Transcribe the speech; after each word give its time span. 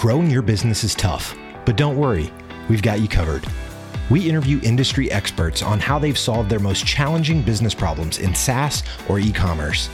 Growing 0.00 0.30
your 0.30 0.40
business 0.40 0.82
is 0.82 0.94
tough, 0.94 1.36
but 1.66 1.76
don't 1.76 1.98
worry, 1.98 2.32
we've 2.70 2.80
got 2.80 3.00
you 3.00 3.06
covered. 3.06 3.46
We 4.08 4.26
interview 4.26 4.58
industry 4.62 5.12
experts 5.12 5.62
on 5.62 5.78
how 5.78 5.98
they've 5.98 6.16
solved 6.16 6.48
their 6.48 6.58
most 6.58 6.86
challenging 6.86 7.42
business 7.42 7.74
problems 7.74 8.18
in 8.18 8.34
SaaS 8.34 8.82
or 9.10 9.18
e 9.18 9.30
commerce. 9.30 9.90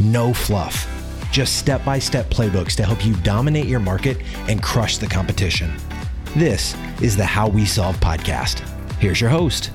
No 0.00 0.32
fluff, 0.32 0.88
just 1.30 1.58
step 1.58 1.84
by 1.84 1.98
step 1.98 2.30
playbooks 2.30 2.74
to 2.76 2.86
help 2.86 3.04
you 3.04 3.12
dominate 3.16 3.66
your 3.66 3.80
market 3.80 4.22
and 4.48 4.62
crush 4.62 4.96
the 4.96 5.06
competition. 5.06 5.70
This 6.34 6.74
is 7.02 7.14
the 7.14 7.26
How 7.26 7.46
We 7.46 7.66
Solve 7.66 8.00
podcast. 8.00 8.60
Here's 8.94 9.20
your 9.20 9.28
host. 9.28 9.72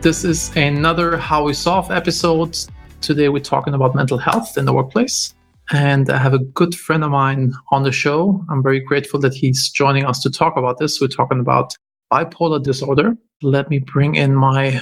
This 0.00 0.24
is 0.24 0.50
another 0.56 1.16
How 1.16 1.44
We 1.44 1.54
Solve 1.54 1.92
episode. 1.92 2.58
Today 3.02 3.28
we're 3.28 3.38
talking 3.38 3.74
about 3.74 3.94
mental 3.94 4.18
health 4.18 4.58
in 4.58 4.64
the 4.64 4.72
workplace. 4.72 5.35
And 5.72 6.10
I 6.10 6.18
have 6.18 6.34
a 6.34 6.38
good 6.38 6.74
friend 6.74 7.02
of 7.02 7.10
mine 7.10 7.52
on 7.70 7.82
the 7.82 7.92
show. 7.92 8.44
I'm 8.48 8.62
very 8.62 8.80
grateful 8.80 9.18
that 9.20 9.34
he's 9.34 9.68
joining 9.68 10.04
us 10.04 10.20
to 10.20 10.30
talk 10.30 10.56
about 10.56 10.78
this. 10.78 11.00
We're 11.00 11.08
talking 11.08 11.40
about 11.40 11.74
bipolar 12.12 12.62
disorder. 12.62 13.16
Let 13.42 13.68
me 13.68 13.80
bring 13.80 14.14
in 14.14 14.34
my 14.34 14.80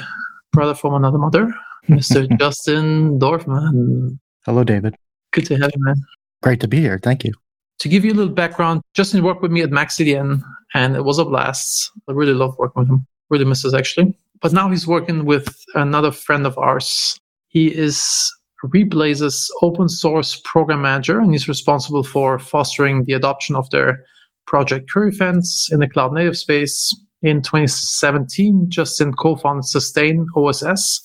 brother 0.53 0.75
from 0.75 0.95
another 0.95 1.19
mother, 1.19 1.55
Mr. 1.89 2.29
Justin 2.39 3.19
Dorfman. 3.19 4.19
Hello, 4.45 4.63
David. 4.63 4.95
Good 5.33 5.47
to 5.47 5.57
have 5.57 5.71
you, 5.75 5.85
man. 5.85 5.97
Great 6.43 6.61
to 6.61 6.69
be 6.69 6.81
here. 6.81 6.99
Thank 7.03 7.25
you. 7.25 7.33
To 7.79 7.89
give 7.89 8.05
you 8.05 8.13
a 8.13 8.15
little 8.15 8.33
background, 8.33 8.83
Justin 8.95 9.23
worked 9.25 9.43
with 9.43 9.51
me 9.51 9.63
at 9.63 9.71
MaxCDN 9.71 10.43
and 10.75 10.97
it 10.97 11.05
was 11.05 11.19
a 11.19 11.25
blast. 11.25 11.91
I 12.09 12.13
really 12.13 12.35
love 12.35 12.57
working 12.59 12.81
with 12.81 12.91
him. 12.91 13.07
Really 13.31 13.45
miss 13.45 13.65
us 13.65 13.75
actually. 13.75 14.17
But 14.41 14.53
now 14.53 14.69
he's 14.69 14.87
working 14.87 15.25
with 15.25 15.57
another 15.75 16.13
friend 16.13 16.47
of 16.47 16.59
ours. 16.59 17.19
He 17.49 17.75
is 17.75 18.33
Reblaze's 18.63 19.51
open 19.63 19.89
source 19.89 20.41
program 20.45 20.83
manager, 20.83 21.21
and 21.21 21.33
he's 21.33 21.49
responsible 21.49 22.03
for 22.03 22.39
fostering 22.39 23.05
the 23.05 23.13
adoption 23.13 23.57
of 23.57 23.69
their 23.71 24.05
project 24.47 24.91
Curiefense 24.91 25.73
in 25.73 25.81
the 25.81 25.89
cloud 25.89 26.13
native 26.13 26.37
space. 26.37 26.95
In 27.23 27.41
2017, 27.41 28.67
Justin 28.69 29.15
co-founded 29.15 29.65
Sustain 29.65 30.27
OSS, 30.37 31.03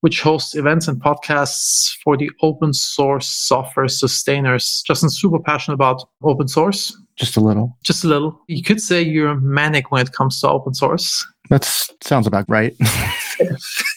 which 0.00 0.20
hosts 0.20 0.54
events 0.54 0.86
and 0.86 1.00
podcasts 1.00 1.96
for 2.04 2.16
the 2.16 2.30
open 2.42 2.74
source 2.74 3.26
software 3.26 3.88
sustainers. 3.88 4.82
Justin's 4.86 5.18
super 5.18 5.38
passionate 5.38 5.74
about 5.74 6.06
open 6.22 6.48
source. 6.48 6.96
Just 7.16 7.36
a 7.36 7.40
little. 7.40 7.76
Just 7.84 8.04
a 8.04 8.08
little. 8.08 8.38
You 8.48 8.62
could 8.62 8.80
say 8.80 9.02
you're 9.02 9.40
manic 9.40 9.90
when 9.90 10.02
it 10.06 10.12
comes 10.12 10.40
to 10.40 10.48
open 10.48 10.74
source. 10.74 11.26
That 11.48 11.64
sounds 12.02 12.26
about 12.26 12.44
right. 12.48 12.74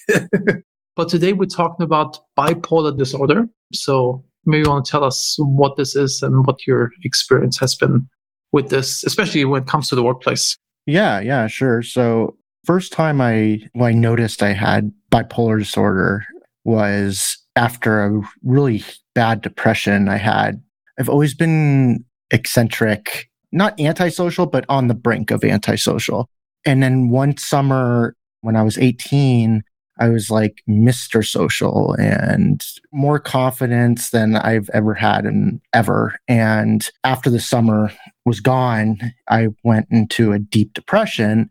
But 0.96 1.10
today 1.10 1.34
we're 1.34 1.46
talking 1.46 1.84
about 1.84 2.20
bipolar 2.38 2.98
disorder. 2.98 3.48
So 3.74 4.24
maybe 4.46 4.64
you 4.64 4.70
want 4.70 4.86
to 4.86 4.92
tell 4.92 5.04
us 5.04 5.36
what 5.40 5.76
this 5.76 5.96
is 5.96 6.24
and 6.24 6.46
what 6.48 6.66
your 6.66 6.92
experience 7.04 7.60
has 7.60 7.76
been 7.76 8.08
with 8.52 8.70
this, 8.70 9.04
especially 9.04 9.44
when 9.46 9.64
it 9.64 9.68
comes 9.68 9.90
to 9.90 9.96
the 9.96 10.04
workplace. 10.04 10.58
Yeah, 10.86 11.20
yeah, 11.20 11.48
sure. 11.48 11.82
So 11.82 12.38
first 12.64 12.94
time 12.94 13.20
I 13.20 13.68
well, 13.74 13.90
I 13.90 13.92
noticed 13.92 14.42
I 14.42 14.54
had 14.54 14.92
bipolar 15.12 15.60
disorder 15.60 16.26
was 16.64 17.38
after 17.56 18.06
a 18.06 18.22
really 18.44 18.84
bad 19.14 19.42
depression 19.42 20.08
I 20.08 20.18
had. 20.18 20.62
I've 20.98 21.10
always 21.10 21.34
been 21.34 22.06
eccentric, 22.32 23.30
not 23.52 23.80
antisocial, 23.80 24.46
but 24.46 24.66
on 24.70 24.88
the 24.88 24.94
brink 24.94 25.32
of 25.32 25.44
antisocial. 25.44 26.30
And 26.66 26.82
then 26.82 27.10
one 27.10 27.38
summer 27.38 28.16
when 28.42 28.56
I 28.56 28.64
was 28.64 28.78
18, 28.78 29.64
I 30.00 30.10
was 30.10 30.30
like 30.30 30.62
Mr. 30.68 31.26
Social 31.26 31.94
and 31.94 32.66
more 32.92 33.20
confidence 33.20 34.10
than 34.10 34.36
I've 34.36 34.70
ever 34.74 34.94
had 34.94 35.26
in 35.26 35.62
ever. 35.74 36.18
And 36.28 36.88
after 37.04 37.30
the 37.30 37.40
summer 37.40 37.92
was 38.26 38.40
gone, 38.40 38.98
I 39.30 39.50
went 39.64 39.88
into 39.90 40.34
a 40.34 40.40
deep 40.40 40.74
depression. 40.74 41.50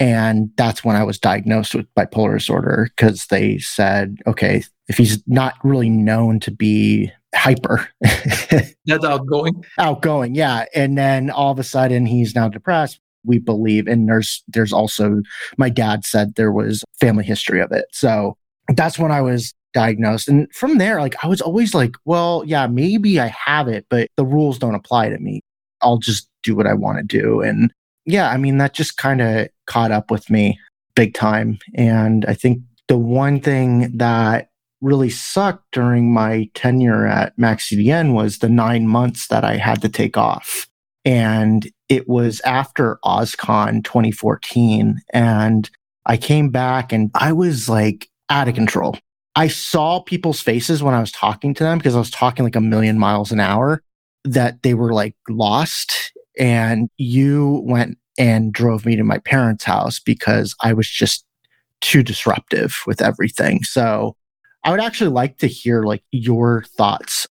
And 0.00 0.50
that's 0.56 0.84
when 0.84 0.96
I 0.96 1.04
was 1.04 1.18
diagnosed 1.18 1.74
with 1.74 1.92
bipolar 1.94 2.38
disorder 2.38 2.88
because 2.96 3.26
they 3.26 3.58
said, 3.58 4.16
okay, 4.26 4.64
if 4.88 4.96
he's 4.96 5.22
not 5.26 5.54
really 5.62 5.90
known 5.90 6.40
to 6.40 6.50
be 6.50 7.12
hyper. 7.34 7.88
That's 8.00 9.04
outgoing. 9.04 9.64
outgoing, 9.78 10.34
yeah. 10.34 10.66
And 10.74 10.98
then 10.98 11.30
all 11.30 11.52
of 11.52 11.58
a 11.58 11.64
sudden 11.64 12.04
he's 12.06 12.34
now 12.34 12.48
depressed 12.48 13.00
we 13.24 13.38
believe. 13.38 13.86
And 13.86 14.08
there's 14.08 14.42
there's 14.48 14.72
also 14.72 15.20
my 15.56 15.68
dad 15.68 16.04
said 16.04 16.34
there 16.34 16.52
was 16.52 16.84
family 17.00 17.24
history 17.24 17.60
of 17.60 17.72
it. 17.72 17.86
So 17.92 18.36
that's 18.68 18.98
when 18.98 19.12
I 19.12 19.20
was 19.20 19.52
diagnosed. 19.72 20.28
And 20.28 20.52
from 20.54 20.78
there, 20.78 21.00
like 21.00 21.14
I 21.24 21.28
was 21.28 21.40
always 21.40 21.74
like, 21.74 21.96
well, 22.04 22.42
yeah, 22.46 22.66
maybe 22.66 23.20
I 23.20 23.28
have 23.28 23.68
it, 23.68 23.86
but 23.88 24.08
the 24.16 24.24
rules 24.24 24.58
don't 24.58 24.74
apply 24.74 25.08
to 25.08 25.18
me. 25.18 25.40
I'll 25.80 25.98
just 25.98 26.28
do 26.42 26.54
what 26.54 26.66
I 26.66 26.74
want 26.74 26.98
to 26.98 27.04
do. 27.04 27.40
And 27.40 27.72
yeah, 28.04 28.30
I 28.30 28.36
mean, 28.36 28.58
that 28.58 28.74
just 28.74 28.96
kind 28.96 29.20
of 29.20 29.48
caught 29.66 29.92
up 29.92 30.10
with 30.10 30.28
me 30.30 30.58
big 30.94 31.14
time. 31.14 31.58
And 31.74 32.24
I 32.26 32.34
think 32.34 32.62
the 32.88 32.98
one 32.98 33.40
thing 33.40 33.96
that 33.96 34.48
really 34.80 35.10
sucked 35.10 35.64
during 35.72 36.12
my 36.12 36.50
tenure 36.54 37.06
at 37.06 37.36
MaxCDN 37.38 38.12
was 38.12 38.38
the 38.38 38.48
nine 38.48 38.88
months 38.88 39.28
that 39.28 39.44
I 39.44 39.56
had 39.56 39.80
to 39.82 39.88
take 39.88 40.16
off. 40.16 40.66
And 41.04 41.70
it 41.92 42.08
was 42.08 42.40
after 42.40 42.98
OSCON 43.04 43.84
2014. 43.84 44.98
And 45.12 45.70
I 46.06 46.16
came 46.16 46.48
back 46.48 46.90
and 46.90 47.10
I 47.14 47.32
was 47.32 47.68
like 47.68 48.08
out 48.30 48.48
of 48.48 48.54
control. 48.54 48.96
I 49.36 49.48
saw 49.48 50.00
people's 50.00 50.40
faces 50.40 50.82
when 50.82 50.94
I 50.94 51.00
was 51.00 51.12
talking 51.12 51.52
to 51.52 51.62
them 51.62 51.76
because 51.76 51.94
I 51.94 51.98
was 51.98 52.10
talking 52.10 52.44
like 52.44 52.56
a 52.56 52.62
million 52.62 52.98
miles 52.98 53.30
an 53.30 53.40
hour 53.40 53.82
that 54.24 54.62
they 54.62 54.72
were 54.72 54.94
like 54.94 55.14
lost. 55.28 56.14
And 56.38 56.88
you 56.96 57.60
went 57.66 57.98
and 58.18 58.54
drove 58.54 58.86
me 58.86 58.96
to 58.96 59.04
my 59.04 59.18
parents' 59.18 59.64
house 59.64 60.00
because 60.00 60.54
I 60.62 60.72
was 60.72 60.88
just 60.88 61.26
too 61.82 62.02
disruptive 62.02 62.74
with 62.86 63.02
everything. 63.02 63.64
So 63.64 64.16
I 64.64 64.70
would 64.70 64.80
actually 64.80 65.10
like 65.10 65.36
to 65.38 65.46
hear 65.46 65.82
like 65.82 66.04
your 66.10 66.64
thoughts. 66.78 67.26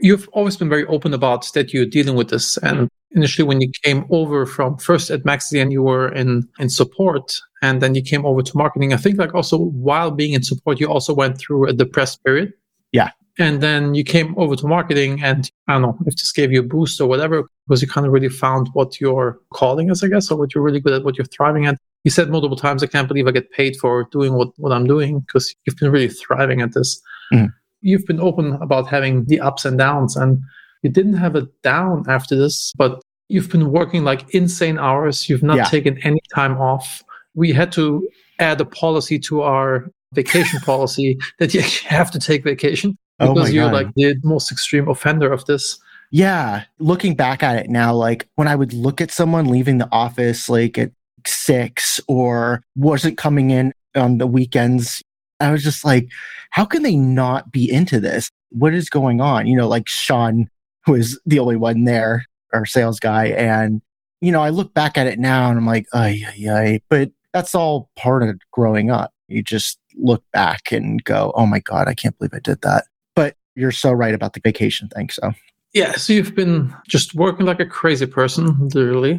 You've 0.00 0.28
always 0.32 0.56
been 0.56 0.68
very 0.68 0.86
open 0.86 1.14
about 1.14 1.50
that 1.54 1.72
you're 1.72 1.86
dealing 1.86 2.16
with 2.16 2.28
this 2.30 2.56
and 2.58 2.88
initially 3.14 3.46
when 3.46 3.60
you 3.60 3.70
came 3.82 4.04
over 4.10 4.44
from 4.44 4.76
first 4.76 5.10
at 5.10 5.22
MaxCDN 5.22 5.70
you 5.70 5.82
were 5.82 6.12
in 6.12 6.48
in 6.58 6.68
support 6.68 7.40
and 7.62 7.80
then 7.80 7.94
you 7.94 8.02
came 8.02 8.26
over 8.26 8.42
to 8.42 8.56
marketing. 8.56 8.92
I 8.92 8.96
think 8.96 9.18
like 9.18 9.34
also 9.34 9.58
while 9.58 10.10
being 10.10 10.32
in 10.32 10.42
support 10.42 10.80
you 10.80 10.88
also 10.88 11.14
went 11.14 11.38
through 11.38 11.68
a 11.68 11.72
depressed 11.72 12.22
period. 12.24 12.52
Yeah. 12.92 13.10
And 13.38 13.60
then 13.60 13.94
you 13.94 14.04
came 14.04 14.36
over 14.38 14.54
to 14.56 14.66
marketing 14.66 15.22
and 15.22 15.50
i 15.68 15.72
don't 15.72 15.82
know 15.82 15.98
if 16.06 16.14
this 16.16 16.32
gave 16.32 16.52
you 16.52 16.60
a 16.60 16.68
boost 16.74 17.00
or 17.00 17.08
whatever 17.08 17.48
because 17.66 17.82
you 17.82 17.88
kind 17.88 18.06
of 18.06 18.12
really 18.12 18.28
found 18.28 18.68
what 18.74 19.00
your 19.00 19.40
calling 19.52 19.90
is 19.90 20.04
i 20.04 20.08
guess 20.08 20.30
or 20.30 20.38
what 20.38 20.54
you're 20.54 20.62
really 20.62 20.80
good 20.80 20.92
at 20.92 21.04
what 21.04 21.16
you're 21.16 21.32
thriving 21.36 21.66
at. 21.66 21.76
You 22.04 22.10
said 22.10 22.30
multiple 22.30 22.56
times 22.56 22.82
i 22.82 22.86
can't 22.86 23.08
believe 23.08 23.26
i 23.26 23.32
get 23.32 23.50
paid 23.50 23.76
for 23.76 24.08
doing 24.12 24.34
what, 24.34 24.48
what 24.56 24.72
i'm 24.72 24.86
doing 24.86 25.20
because 25.20 25.54
you've 25.64 25.76
been 25.76 25.90
really 25.90 26.08
thriving 26.08 26.60
at 26.60 26.74
this. 26.74 27.00
Mm. 27.32 27.52
You've 27.84 28.06
been 28.06 28.20
open 28.20 28.54
about 28.54 28.88
having 28.88 29.26
the 29.26 29.38
ups 29.38 29.64
and 29.64 29.78
downs 29.78 30.16
and 30.16 30.42
you 30.82 30.90
didn't 30.90 31.14
have 31.14 31.36
a 31.36 31.42
down 31.62 32.04
after 32.08 32.34
this, 32.34 32.72
but 32.76 33.00
you've 33.28 33.50
been 33.50 33.70
working 33.70 34.04
like 34.04 34.28
insane 34.34 34.78
hours. 34.78 35.28
You've 35.28 35.42
not 35.42 35.56
yeah. 35.56 35.64
taken 35.64 35.98
any 35.98 36.20
time 36.34 36.56
off. 36.58 37.02
We 37.34 37.52
had 37.52 37.70
to 37.72 38.08
add 38.38 38.60
a 38.60 38.64
policy 38.64 39.18
to 39.20 39.42
our 39.42 39.90
vacation 40.12 40.60
policy 40.64 41.18
that 41.38 41.52
you 41.54 41.60
have 41.86 42.10
to 42.12 42.18
take 42.18 42.42
vacation 42.42 42.96
oh 43.20 43.34
because 43.34 43.50
oh 43.50 43.52
you're 43.52 43.70
God. 43.70 43.72
like 43.74 43.94
the 43.96 44.16
most 44.24 44.50
extreme 44.50 44.88
offender 44.88 45.30
of 45.30 45.44
this. 45.44 45.78
Yeah. 46.10 46.64
Looking 46.78 47.14
back 47.14 47.42
at 47.42 47.56
it 47.56 47.68
now, 47.68 47.94
like 47.94 48.26
when 48.36 48.48
I 48.48 48.56
would 48.56 48.72
look 48.72 49.00
at 49.00 49.10
someone 49.10 49.48
leaving 49.48 49.78
the 49.78 49.88
office 49.92 50.48
like 50.48 50.78
at 50.78 50.90
six 51.26 52.00
or 52.08 52.62
wasn't 52.76 53.18
coming 53.18 53.50
in 53.50 53.72
on 53.94 54.18
the 54.18 54.26
weekends, 54.26 55.02
I 55.40 55.50
was 55.50 55.62
just 55.62 55.84
like, 55.84 56.08
how 56.50 56.64
can 56.64 56.82
they 56.82 56.96
not 56.96 57.50
be 57.50 57.70
into 57.70 58.00
this? 58.00 58.30
What 58.50 58.74
is 58.74 58.88
going 58.88 59.20
on? 59.20 59.46
You 59.46 59.56
know, 59.56 59.68
like 59.68 59.88
Sean 59.88 60.48
was 60.86 61.20
the 61.26 61.38
only 61.38 61.56
one 61.56 61.84
there, 61.84 62.26
our 62.52 62.66
sales 62.66 63.00
guy. 63.00 63.26
And, 63.28 63.82
you 64.20 64.30
know, 64.30 64.40
I 64.40 64.50
look 64.50 64.74
back 64.74 64.96
at 64.96 65.06
it 65.06 65.18
now 65.18 65.48
and 65.48 65.58
I'm 65.58 65.66
like, 65.66 65.86
ay, 65.92 66.22
ay, 66.26 66.50
ay. 66.50 66.80
But 66.88 67.10
that's 67.32 67.54
all 67.54 67.90
part 67.96 68.22
of 68.22 68.38
growing 68.52 68.90
up. 68.90 69.12
You 69.28 69.42
just 69.42 69.78
look 69.96 70.22
back 70.32 70.70
and 70.70 71.02
go, 71.04 71.32
oh 71.34 71.46
my 71.46 71.60
God, 71.60 71.88
I 71.88 71.94
can't 71.94 72.16
believe 72.18 72.34
I 72.34 72.40
did 72.40 72.60
that. 72.62 72.84
But 73.16 73.36
you're 73.56 73.72
so 73.72 73.92
right 73.92 74.14
about 74.14 74.34
the 74.34 74.40
vacation 74.40 74.88
thing. 74.88 75.10
So, 75.10 75.32
yeah. 75.72 75.92
So 75.92 76.12
you've 76.12 76.34
been 76.34 76.74
just 76.86 77.14
working 77.14 77.46
like 77.46 77.60
a 77.60 77.66
crazy 77.66 78.06
person, 78.06 78.68
literally. 78.68 79.18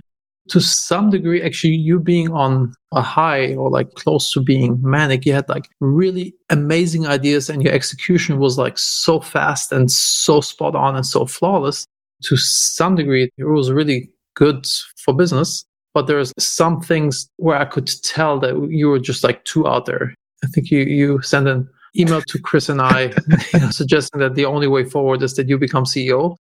To 0.50 0.60
some 0.60 1.10
degree, 1.10 1.42
actually, 1.42 1.74
you 1.74 2.00
being 2.00 2.32
on 2.32 2.74
a 2.94 3.02
high 3.02 3.56
or 3.56 3.70
like 3.72 3.96
close 3.96 4.32
to 4.34 4.42
being 4.42 4.78
manic, 4.82 5.26
you 5.26 5.34
had 5.34 5.50
like 5.50 5.68
really 5.80 6.36
amazing 6.52 7.08
ideas 7.08 7.50
and 7.50 7.64
your 7.64 7.74
execution 7.74 8.38
was 8.38 8.58
like 8.58 8.78
so 8.78 9.20
fast 9.20 9.72
and 9.72 9.92
so 9.92 10.42
spot 10.42 10.76
on 10.76 10.96
and 10.96 11.06
so 11.06 11.26
flawless 11.26 11.86
to 12.24 12.38
some 12.38 12.96
degree, 12.96 13.30
it 13.38 13.44
was 13.44 13.72
really 13.72 14.10
good 14.36 14.66
for 14.98 15.14
business. 15.14 15.66
But 15.94 16.08
there's 16.08 16.34
some 16.38 16.82
things 16.82 17.30
where 17.38 17.58
I 17.58 17.66
could 17.66 17.88
tell 18.04 18.40
that 18.40 18.68
you 18.70 18.90
were 18.90 19.00
just 19.00 19.24
like 19.24 19.44
too 19.46 19.68
out 19.68 19.86
there. 19.86 20.14
I 20.44 20.48
think 20.48 20.70
you, 20.70 20.80
you 20.80 21.22
sent 21.22 21.48
an 21.48 21.70
email 21.98 22.22
to 22.22 22.40
Chris 22.40 22.68
and 22.68 22.82
I 22.82 23.14
you 23.54 23.60
know, 23.60 23.70
suggesting 23.70 24.20
that 24.20 24.36
the 24.36 24.46
only 24.46 24.68
way 24.68 24.84
forward 24.84 25.24
is 25.24 25.36
that 25.36 25.48
you 25.48 25.58
become 25.58 25.86
CEO. 25.86 26.36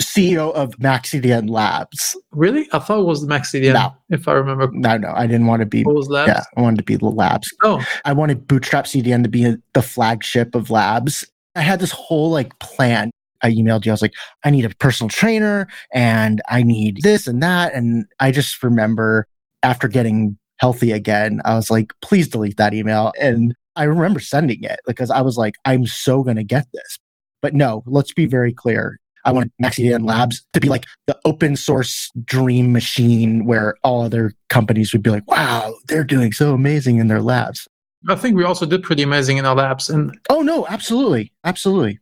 CEO 0.00 0.52
of 0.54 0.70
MaxCDN 0.78 1.50
Labs. 1.50 2.16
Really? 2.32 2.68
I 2.72 2.78
thought 2.78 3.00
it 3.00 3.04
was 3.04 3.24
MaxCDN, 3.26 3.74
No. 3.74 3.94
if 4.10 4.28
I 4.28 4.32
remember. 4.32 4.68
No, 4.72 4.96
no, 4.96 5.12
I 5.14 5.26
didn't 5.26 5.46
want 5.46 5.60
to 5.60 5.66
be. 5.66 5.82
What 5.82 5.94
was 5.96 6.08
Labs? 6.08 6.28
Yeah, 6.28 6.42
I 6.56 6.60
wanted 6.60 6.78
to 6.78 6.84
be 6.84 6.96
the 6.96 7.06
labs. 7.06 7.52
Oh, 7.62 7.84
I 8.04 8.12
wanted 8.12 8.46
Bootstrap 8.46 8.84
CDN 8.86 9.22
to 9.24 9.28
be 9.28 9.56
the 9.74 9.82
flagship 9.82 10.54
of 10.54 10.70
labs. 10.70 11.24
I 11.56 11.62
had 11.62 11.80
this 11.80 11.90
whole 11.90 12.30
like 12.30 12.56
plan. 12.60 13.10
I 13.42 13.50
emailed 13.50 13.84
you. 13.84 13.92
I 13.92 13.94
was 13.94 14.02
like, 14.02 14.14
I 14.44 14.50
need 14.50 14.64
a 14.64 14.70
personal 14.70 15.08
trainer 15.08 15.68
and 15.92 16.42
I 16.48 16.62
need 16.62 17.02
this 17.02 17.26
and 17.26 17.42
that. 17.42 17.72
And 17.74 18.04
I 18.20 18.32
just 18.32 18.62
remember 18.62 19.26
after 19.62 19.86
getting 19.88 20.36
healthy 20.58 20.90
again, 20.92 21.40
I 21.44 21.54
was 21.54 21.70
like, 21.70 21.92
please 22.02 22.28
delete 22.28 22.56
that 22.56 22.74
email. 22.74 23.12
And 23.20 23.54
I 23.76 23.84
remember 23.84 24.18
sending 24.18 24.62
it 24.64 24.80
because 24.86 25.10
I 25.10 25.20
was 25.20 25.36
like, 25.36 25.54
I'm 25.64 25.86
so 25.86 26.24
going 26.24 26.36
to 26.36 26.44
get 26.44 26.66
this. 26.72 26.98
But 27.40 27.54
no, 27.54 27.84
let's 27.86 28.12
be 28.12 28.26
very 28.26 28.52
clear. 28.52 28.98
I 29.24 29.32
want 29.32 29.52
MaxCDN 29.62 30.06
Labs 30.06 30.46
to 30.52 30.60
be 30.60 30.68
like 30.68 30.84
the 31.06 31.18
open 31.24 31.56
source 31.56 32.10
dream 32.24 32.72
machine 32.72 33.44
where 33.44 33.74
all 33.82 34.02
other 34.02 34.32
companies 34.48 34.92
would 34.92 35.02
be 35.02 35.10
like, 35.10 35.28
wow, 35.30 35.74
they're 35.86 36.04
doing 36.04 36.32
so 36.32 36.54
amazing 36.54 36.98
in 36.98 37.08
their 37.08 37.22
labs. 37.22 37.68
I 38.08 38.14
think 38.14 38.36
we 38.36 38.44
also 38.44 38.64
did 38.64 38.82
pretty 38.82 39.02
amazing 39.02 39.38
in 39.38 39.44
our 39.44 39.54
labs. 39.54 39.90
And 39.90 40.16
Oh 40.30 40.42
no, 40.42 40.66
absolutely. 40.68 41.32
Absolutely. 41.44 41.98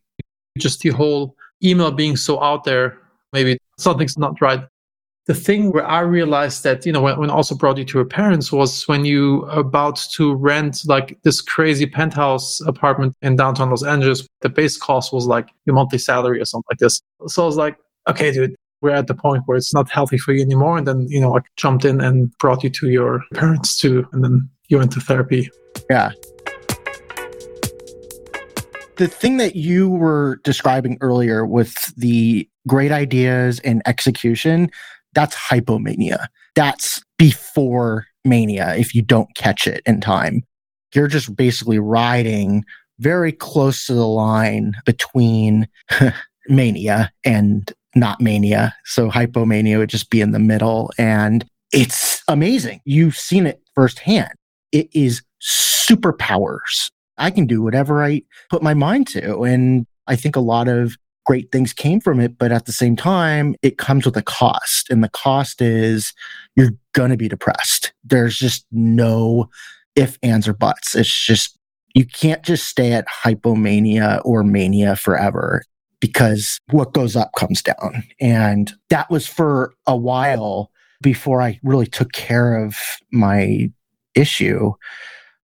just 0.59 0.81
the 0.81 0.91
whole 0.91 1.37
email 1.65 1.91
being 1.91 2.17
so 2.17 2.43
out 2.43 2.65
there, 2.65 2.99
maybe 3.33 3.59
something's 3.79 4.19
not 4.19 4.41
right. 4.41 4.65
The 5.27 5.35
thing 5.35 5.73
where 5.73 5.85
I 5.85 6.01
realized 6.01 6.63
that, 6.63 6.87
you 6.87 6.93
know, 6.93 7.03
when, 7.03 7.19
when 7.19 7.31
also 7.31 7.57
brought 7.57 7.79
you 7.79 7.85
to 7.85 7.99
your 7.99 8.05
parents 8.05 8.53
was 8.53 8.87
when 8.87 9.05
you 9.05 9.43
about 9.47 9.97
to 10.13 10.33
rent 10.33 10.83
like 10.87 11.19
this 11.25 11.41
crazy 11.41 11.85
penthouse 11.85 12.61
apartment 12.61 13.17
in 13.23 13.35
downtown 13.35 13.71
Los 13.71 13.83
Angeles. 13.83 14.25
The 14.43 14.49
base 14.49 14.77
cost 14.77 15.13
was 15.13 15.27
like 15.27 15.49
your 15.65 15.75
monthly 15.75 15.99
salary 15.99 16.41
or 16.41 16.45
something 16.45 16.67
like 16.71 16.79
this. 16.79 17.03
So 17.27 17.43
I 17.43 17.47
was 17.47 17.57
like, 17.57 17.77
okay, 18.09 18.31
dude, 18.31 18.55
we're 18.83 18.91
at 18.91 19.09
the 19.09 19.17
point 19.17 19.43
where 19.47 19.57
it's 19.57 19.75
not 19.75 19.91
healthy 19.91 20.17
for 20.17 20.33
you 20.33 20.43
anymore. 20.43 20.79
And 20.79 20.87
then, 20.87 21.09
you 21.09 21.21
know, 21.21 21.37
I 21.37 21.41
jumped 21.57 21.85
in 21.85 22.01
and 22.01 22.31
brought 22.39 22.63
you 22.63 22.71
to 22.71 22.89
your 22.89 23.25
parents 23.35 23.77
too. 23.77 24.07
And 24.13 24.23
then 24.23 24.49
you 24.69 24.79
went 24.79 24.93
to 24.93 25.01
therapy. 25.01 25.51
Yeah. 25.91 26.13
The 28.97 29.09
thing 29.09 29.39
that 29.39 29.57
you 29.57 29.91
were 29.91 30.41
describing 30.45 30.99
earlier 31.01 31.45
with 31.45 31.93
the 31.97 32.49
great 32.69 32.93
ideas 32.93 33.59
and 33.61 33.83
execution, 33.87 34.71
that's 35.17 35.35
hypomania. 35.35 36.27
That's 36.55 37.03
before 37.19 38.05
mania 38.25 38.77
if 38.77 38.95
you 38.95 39.03
don't 39.03 39.35
catch 39.35 39.67
it 39.67 39.83
in 39.87 40.01
time. 40.01 40.43
You're 40.95 41.09
just 41.09 41.35
basically 41.35 41.79
riding 41.79 42.65
very 43.01 43.33
close 43.33 43.87
to 43.87 43.95
the 43.95 44.07
line 44.07 44.75
between 44.85 45.69
mania 46.49 47.11
and 47.25 47.73
not 47.95 48.21
mania. 48.21 48.75
So 48.85 49.11
hypomania 49.11 49.79
would 49.79 49.89
just 49.89 50.11
be 50.11 50.21
in 50.21 50.33
the 50.33 50.39
middle. 50.39 50.93
And 50.99 51.45
it's 51.73 52.23
amazing. 52.29 52.81
You've 52.85 53.17
seen 53.17 53.47
it 53.47 53.61
firsthand. 53.75 54.33
It 54.71 54.89
is 54.95 55.23
superpowers. 55.43 56.91
I 57.17 57.31
can 57.31 57.47
do 57.47 57.63
whatever 57.63 58.05
I 58.05 58.21
put 58.51 58.63
my 58.63 58.75
mind 58.75 59.09
to. 59.09 59.45
And 59.45 59.87
I 60.07 60.15
think 60.17 60.37
a 60.37 60.41
lot 60.41 60.69
of 60.69 60.97
great 61.27 61.53
things 61.53 61.73
came 61.73 62.01
from 62.01 62.21
it. 62.21 62.39
But 62.39 62.53
at 62.53 62.65
the 62.65 62.73
same 62.73 62.97
time, 62.97 63.55
it 63.63 63.79
comes 63.79 64.07
with 64.07 64.17
a 64.17 64.23
cost. 64.23 64.89
And 64.89 65.05
the 65.05 65.09
cost 65.09 65.61
is 65.61 66.15
you're 66.55 66.71
going 66.95 67.11
to 67.11 67.17
be 67.17 67.29
depressed. 67.29 67.93
There's 68.05 68.39
just 68.39 68.65
no 68.71 69.49
if, 69.95 70.19
ands, 70.23 70.47
or 70.47 70.53
buts. 70.53 70.95
It's 70.95 71.27
just, 71.27 71.59
you 71.95 72.07
can't 72.07 72.43
just 72.43 72.67
stay 72.67 72.93
at 72.93 73.07
hypomania 73.09 74.21
or 74.25 74.45
mania 74.45 74.97
forever 74.97 75.63
because 76.01 76.61
what 76.71 76.93
goes 76.93 77.17
up 77.17 77.33
comes 77.37 77.63
down. 77.63 78.05
And 78.21 78.73
that 78.91 79.11
was 79.11 79.27
for 79.27 79.75
a 79.87 79.97
while 79.97 80.71
before 81.03 81.43
I 81.43 81.59
really 81.63 81.87
took 81.87 82.13
care 82.13 82.63
of 82.63 82.77
my 83.11 83.71
issue. 84.15 84.73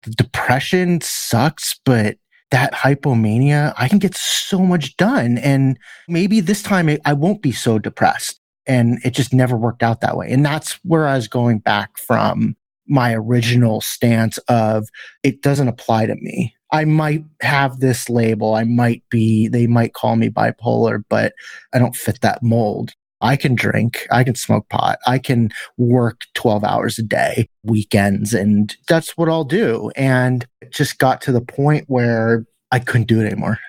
The 0.04 0.12
depression 0.12 1.02
sucks, 1.02 1.80
but 1.86 2.18
that 2.52 2.74
hypomania, 2.74 3.74
I 3.78 3.88
can 3.88 4.00
get 4.00 4.16
so 4.16 4.60
much 4.60 4.98
done. 4.98 5.38
And 5.38 5.78
maybe 6.08 6.40
this 6.40 6.64
time 6.64 6.90
I 7.06 7.14
won't 7.14 7.42
be 7.42 7.52
so 7.52 7.80
depressed. 7.80 8.40
And 8.66 9.00
it 9.04 9.12
just 9.12 9.34
never 9.34 9.58
worked 9.58 9.84
out 9.84 10.02
that 10.02 10.18
way. 10.18 10.32
And 10.32 10.46
that's 10.46 10.74
where 10.84 11.08
I 11.08 11.16
was 11.16 11.28
going 11.28 11.60
back 11.60 11.98
from 11.98 12.56
my 12.88 13.14
original 13.14 13.82
stance 13.82 14.38
of 14.48 14.88
it 15.24 15.42
doesn't 15.42 15.68
apply 15.68 16.08
to 16.08 16.16
me. 16.16 16.56
I 16.72 16.86
might 16.86 17.24
have 17.42 17.80
this 17.80 18.10
label. 18.10 18.56
I 18.56 18.64
might 18.64 19.04
be, 19.10 19.48
they 19.48 19.66
might 19.66 19.94
call 19.94 20.16
me 20.16 20.30
bipolar, 20.30 21.04
but 21.10 21.34
I 21.74 21.80
don't 21.80 21.96
fit 21.96 22.22
that 22.22 22.44
mold. 22.44 22.94
I 23.22 23.36
can 23.36 23.56
drink, 23.56 24.08
I 24.12 24.24
can 24.24 24.36
smoke 24.36 24.70
pot, 24.70 25.00
I 25.06 25.20
can 25.20 25.50
work 25.78 26.22
12 26.36 26.64
hours 26.64 26.98
a 26.98 27.04
day, 27.04 27.50
weekends, 27.64 28.34
and 28.34 28.76
that's 28.88 29.18
what 29.18 29.30
I'll 29.30 29.44
do. 29.44 29.92
And 29.96 30.46
it 30.62 30.72
just 30.72 31.00
got 31.00 31.22
to 31.22 31.32
the 31.32 31.42
point 31.42 31.86
where 31.88 32.46
I 32.72 32.80
couldn't 32.80 33.08
do 33.08 33.22
it 33.22 33.26
anymore. 33.26 33.60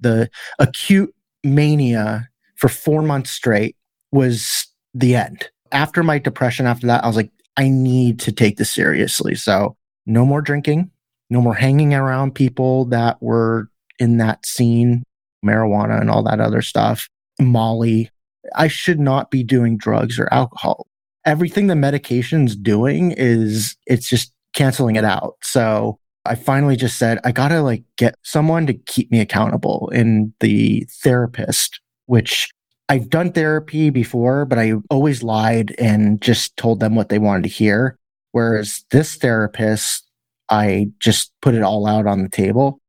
The 0.00 0.30
acute 0.58 1.14
mania 1.42 2.28
for 2.56 2.68
four 2.68 3.02
months 3.02 3.30
straight 3.30 3.76
was 4.12 4.66
the 4.92 5.16
end. 5.16 5.48
After 5.72 6.02
my 6.02 6.18
depression, 6.18 6.66
after 6.66 6.86
that, 6.88 7.04
I 7.04 7.06
was 7.06 7.16
like, 7.16 7.30
I 7.56 7.68
need 7.68 8.18
to 8.20 8.32
take 8.32 8.56
this 8.56 8.72
seriously. 8.72 9.34
So, 9.34 9.76
no 10.06 10.24
more 10.24 10.42
drinking, 10.42 10.90
no 11.28 11.40
more 11.40 11.54
hanging 11.54 11.94
around 11.94 12.34
people 12.34 12.86
that 12.86 13.22
were 13.22 13.68
in 13.98 14.16
that 14.16 14.44
scene, 14.46 15.04
marijuana 15.44 16.00
and 16.00 16.10
all 16.10 16.22
that 16.24 16.40
other 16.40 16.62
stuff, 16.62 17.08
Molly. 17.38 18.10
I 18.54 18.68
should 18.68 19.00
not 19.00 19.30
be 19.30 19.42
doing 19.42 19.76
drugs 19.76 20.18
or 20.18 20.32
alcohol. 20.32 20.86
Everything 21.24 21.66
the 21.66 21.76
medication's 21.76 22.56
doing 22.56 23.12
is 23.12 23.76
it's 23.86 24.08
just 24.08 24.32
canceling 24.54 24.96
it 24.96 25.04
out. 25.04 25.36
So 25.42 25.98
I 26.24 26.34
finally 26.34 26.76
just 26.76 26.98
said, 26.98 27.18
I 27.24 27.32
gotta 27.32 27.62
like 27.62 27.84
get 27.96 28.14
someone 28.22 28.66
to 28.66 28.74
keep 28.74 29.10
me 29.10 29.20
accountable 29.20 29.90
in 29.92 30.32
the 30.40 30.86
therapist, 31.02 31.80
which 32.06 32.50
I've 32.88 33.08
done 33.08 33.32
therapy 33.32 33.90
before, 33.90 34.44
but 34.44 34.58
I 34.58 34.74
always 34.90 35.22
lied 35.22 35.74
and 35.78 36.20
just 36.20 36.56
told 36.56 36.80
them 36.80 36.94
what 36.94 37.08
they 37.08 37.18
wanted 37.18 37.44
to 37.44 37.48
hear. 37.48 37.96
Whereas 38.32 38.84
this 38.90 39.16
therapist, 39.16 40.04
I 40.50 40.90
just 40.98 41.32
put 41.40 41.54
it 41.54 41.62
all 41.62 41.86
out 41.86 42.06
on 42.06 42.22
the 42.22 42.28
table 42.28 42.79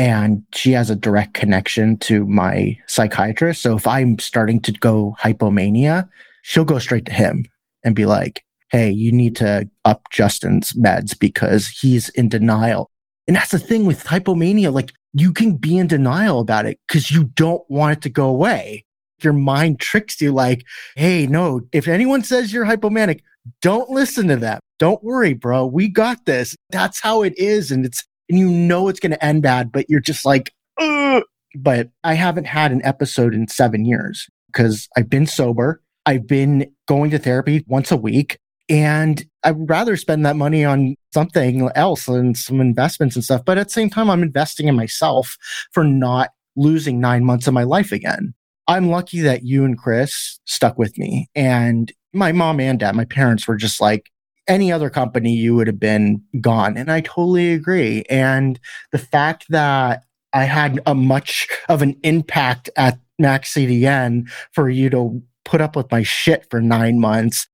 and 0.00 0.42
she 0.54 0.72
has 0.72 0.88
a 0.88 0.96
direct 0.96 1.34
connection 1.34 1.98
to 1.98 2.26
my 2.26 2.74
psychiatrist. 2.86 3.60
So 3.60 3.76
if 3.76 3.86
I'm 3.86 4.18
starting 4.18 4.58
to 4.62 4.72
go 4.72 5.14
hypomania, 5.20 6.08
she'll 6.40 6.64
go 6.64 6.78
straight 6.78 7.04
to 7.04 7.12
him 7.12 7.44
and 7.84 7.94
be 7.94 8.06
like, 8.06 8.42
Hey, 8.70 8.90
you 8.90 9.12
need 9.12 9.36
to 9.36 9.68
up 9.84 10.04
Justin's 10.10 10.72
meds 10.72 11.18
because 11.18 11.68
he's 11.68 12.08
in 12.10 12.30
denial. 12.30 12.90
And 13.26 13.36
that's 13.36 13.50
the 13.50 13.58
thing 13.58 13.84
with 13.84 14.04
hypomania. 14.04 14.72
Like 14.72 14.92
you 15.12 15.34
can 15.34 15.56
be 15.56 15.76
in 15.76 15.86
denial 15.86 16.40
about 16.40 16.64
it 16.64 16.78
because 16.88 17.10
you 17.10 17.24
don't 17.24 17.62
want 17.68 17.98
it 17.98 18.02
to 18.02 18.08
go 18.08 18.26
away. 18.26 18.86
Your 19.22 19.34
mind 19.34 19.80
tricks 19.80 20.18
you 20.18 20.32
like, 20.32 20.64
Hey, 20.96 21.26
no, 21.26 21.60
if 21.72 21.88
anyone 21.88 22.24
says 22.24 22.54
you're 22.54 22.64
hypomanic, 22.64 23.20
don't 23.60 23.90
listen 23.90 24.28
to 24.28 24.36
them. 24.36 24.60
Don't 24.78 25.04
worry, 25.04 25.34
bro. 25.34 25.66
We 25.66 25.88
got 25.88 26.24
this. 26.24 26.56
That's 26.70 27.00
how 27.00 27.20
it 27.22 27.36
is. 27.36 27.70
And 27.70 27.84
it's, 27.84 28.02
and 28.30 28.38
you 28.38 28.48
know 28.48 28.88
it's 28.88 29.00
going 29.00 29.12
to 29.12 29.24
end 29.24 29.42
bad, 29.42 29.72
but 29.72 29.90
you're 29.90 30.00
just 30.00 30.24
like, 30.24 30.54
Ugh. 30.78 31.22
but 31.56 31.90
I 32.04 32.14
haven't 32.14 32.46
had 32.46 32.72
an 32.72 32.80
episode 32.84 33.34
in 33.34 33.48
seven 33.48 33.84
years 33.84 34.28
because 34.46 34.88
I've 34.96 35.10
been 35.10 35.26
sober. 35.26 35.82
I've 36.06 36.26
been 36.26 36.72
going 36.86 37.10
to 37.10 37.18
therapy 37.18 37.64
once 37.66 37.90
a 37.90 37.96
week 37.96 38.38
and 38.68 39.24
I'd 39.42 39.68
rather 39.68 39.96
spend 39.96 40.24
that 40.24 40.36
money 40.36 40.64
on 40.64 40.94
something 41.12 41.68
else 41.74 42.06
and 42.06 42.36
some 42.36 42.60
investments 42.60 43.16
and 43.16 43.24
stuff. 43.24 43.44
But 43.44 43.58
at 43.58 43.66
the 43.66 43.72
same 43.72 43.90
time, 43.90 44.08
I'm 44.08 44.22
investing 44.22 44.68
in 44.68 44.76
myself 44.76 45.36
for 45.72 45.82
not 45.82 46.30
losing 46.56 47.00
nine 47.00 47.24
months 47.24 47.48
of 47.48 47.54
my 47.54 47.64
life 47.64 47.90
again. 47.90 48.32
I'm 48.68 48.88
lucky 48.88 49.20
that 49.20 49.42
you 49.42 49.64
and 49.64 49.76
Chris 49.76 50.38
stuck 50.44 50.78
with 50.78 50.96
me 50.96 51.28
and 51.34 51.92
my 52.12 52.32
mom 52.32 52.60
and 52.60 52.78
dad, 52.78 52.94
my 52.94 53.04
parents 53.04 53.46
were 53.46 53.56
just 53.56 53.80
like, 53.80 54.10
any 54.50 54.72
other 54.72 54.90
company, 54.90 55.32
you 55.32 55.54
would 55.54 55.68
have 55.68 55.78
been 55.78 56.22
gone. 56.40 56.76
And 56.76 56.90
I 56.90 57.00
totally 57.00 57.52
agree. 57.52 58.02
And 58.10 58.58
the 58.90 58.98
fact 58.98 59.46
that 59.48 60.04
I 60.32 60.44
had 60.44 60.80
a 60.86 60.94
much 60.94 61.48
of 61.68 61.82
an 61.82 61.96
impact 62.02 62.68
at 62.76 62.98
Max 63.18 63.54
CDN 63.54 64.28
for 64.52 64.68
you 64.68 64.90
to 64.90 65.22
put 65.44 65.60
up 65.60 65.76
with 65.76 65.90
my 65.90 66.02
shit 66.02 66.46
for 66.50 66.60
nine 66.60 66.98
months, 66.98 67.46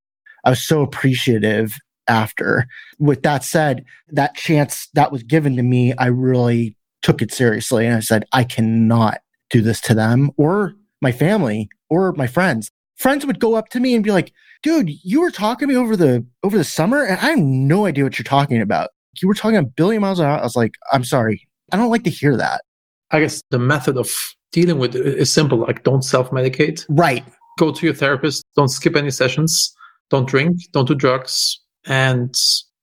I 0.45 0.51
was 0.51 0.63
so 0.63 0.81
appreciative 0.81 1.77
after. 2.09 2.67
With 2.99 3.23
that 3.23 3.45
said, 3.45 3.85
that 4.09 4.35
chance 4.35 4.89
that 4.95 5.13
was 5.13 5.23
given 5.23 5.57
to 5.57 5.63
me, 5.63 5.93
I 5.95 6.07
really 6.07 6.77
took 7.03 7.21
it 7.21 7.33
seriously. 7.33 7.87
And 7.87 7.97
I 7.97 8.01
said, 8.01 8.25
I 8.33 8.45
cannot 8.45 9.19
do 9.51 9.61
this 9.61 9.81
to 9.83 9.95
them 9.95 10.31
or 10.37 10.75
my 11.03 11.13
family 11.13 11.69
or 11.91 12.13
my 12.15 12.27
friends. 12.27 12.71
Friends 12.97 13.27
would 13.27 13.39
go 13.39 13.55
up 13.55 13.69
to 13.71 13.81
me 13.81 13.95
and 13.95 14.03
be 14.03 14.13
like, 14.13 14.33
dude, 14.67 14.91
you 15.05 15.21
were 15.21 15.31
talking 15.31 15.69
to 15.69 15.75
me 15.75 15.79
over 15.79 15.97
the 15.97 16.27
over 16.43 16.59
the 16.59 16.65
summer, 16.65 17.05
and 17.05 17.19
I 17.21 17.31
have 17.31 17.39
no 17.39 17.87
idea 17.87 18.03
what 18.03 18.19
you're 18.19 18.25
talking 18.25 18.61
about. 18.61 18.91
You 19.23 19.29
were 19.29 19.35
talking 19.35 19.57
a 19.57 19.63
billion 19.63 20.03
miles 20.03 20.19
an 20.19 20.27
hour. 20.27 20.39
I 20.39 20.43
was 20.43 20.57
like, 20.57 20.75
I'm 20.93 21.05
sorry. 21.05 21.47
I 21.71 21.77
don't 21.77 21.91
like 21.91 22.03
to 22.03 22.11
hear 22.11 22.37
that. 22.37 22.63
I 23.13 23.21
guess 23.21 23.41
the 23.51 23.61
method 23.61 23.97
of 23.97 24.11
dealing 24.51 24.79
with 24.79 24.97
it 24.97 25.07
is 25.07 25.33
simple, 25.33 25.59
like 25.59 25.85
don't 25.85 26.03
self 26.03 26.31
medicate. 26.31 26.85
Right. 26.89 27.25
go 27.59 27.71
to 27.71 27.87
your 27.87 27.95
therapist, 27.95 28.45
don't 28.57 28.69
skip 28.69 28.97
any 28.97 29.11
sessions, 29.11 29.73
don't 30.11 30.29
drink, 30.29 30.59
don't 30.73 30.89
do 30.89 30.97
drugs, 30.97 31.61
and 31.87 32.35